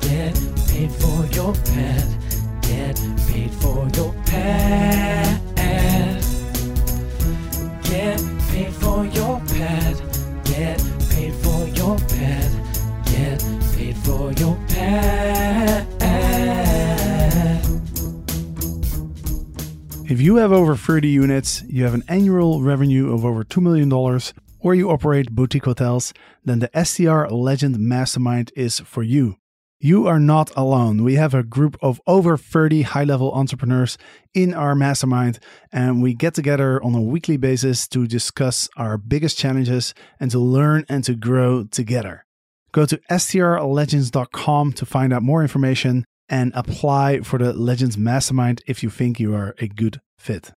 Get 0.00 0.34
paid 0.68 0.92
for 0.92 1.26
your 1.34 1.54
pad. 1.54 2.18
Get 2.62 2.96
paid 3.26 3.50
for 3.54 3.88
your 3.94 4.12
pad. 4.24 5.40
Get 7.82 8.22
paid 8.50 8.72
for 8.74 9.04
your 9.06 9.40
pad. 9.40 9.96
Get 10.44 10.78
paid 11.10 11.34
for 11.34 11.66
your 11.68 11.98
pad. 11.98 12.52
Get 13.04 13.44
paid 13.74 13.96
for 13.96 14.32
your 14.32 14.56
pad. 14.68 15.87
If 20.08 20.22
you 20.22 20.36
have 20.36 20.52
over 20.52 20.74
30 20.74 21.06
units, 21.06 21.62
you 21.68 21.84
have 21.84 21.92
an 21.92 22.02
annual 22.08 22.62
revenue 22.62 23.12
of 23.12 23.26
over 23.26 23.44
$2 23.44 23.60
million, 23.60 23.92
or 24.58 24.74
you 24.74 24.90
operate 24.90 25.32
boutique 25.32 25.66
hotels, 25.66 26.14
then 26.42 26.60
the 26.60 26.70
STR 26.82 27.26
Legend 27.26 27.78
Mastermind 27.78 28.50
is 28.56 28.80
for 28.80 29.02
you. 29.02 29.36
You 29.80 30.06
are 30.06 30.18
not 30.18 30.50
alone. 30.56 31.04
We 31.04 31.16
have 31.16 31.34
a 31.34 31.42
group 31.42 31.76
of 31.82 32.00
over 32.06 32.38
30 32.38 32.82
high 32.82 33.04
level 33.04 33.34
entrepreneurs 33.34 33.98
in 34.32 34.54
our 34.54 34.74
mastermind, 34.74 35.40
and 35.70 36.02
we 36.02 36.14
get 36.14 36.32
together 36.32 36.82
on 36.82 36.94
a 36.94 37.02
weekly 37.02 37.36
basis 37.36 37.86
to 37.88 38.06
discuss 38.06 38.66
our 38.78 38.96
biggest 38.96 39.36
challenges 39.36 39.92
and 40.18 40.30
to 40.30 40.38
learn 40.38 40.86
and 40.88 41.04
to 41.04 41.14
grow 41.14 41.64
together. 41.64 42.24
Go 42.72 42.86
to 42.86 42.98
strlegends.com 43.10 44.72
to 44.72 44.86
find 44.86 45.12
out 45.12 45.22
more 45.22 45.42
information 45.42 46.06
and 46.28 46.52
apply 46.54 47.20
for 47.20 47.38
the 47.38 47.52
Legends 47.52 47.96
Mastermind 47.96 48.62
if 48.66 48.82
you 48.82 48.90
think 48.90 49.18
you 49.18 49.34
are 49.34 49.54
a 49.58 49.68
good 49.68 50.00
fit. 50.18 50.52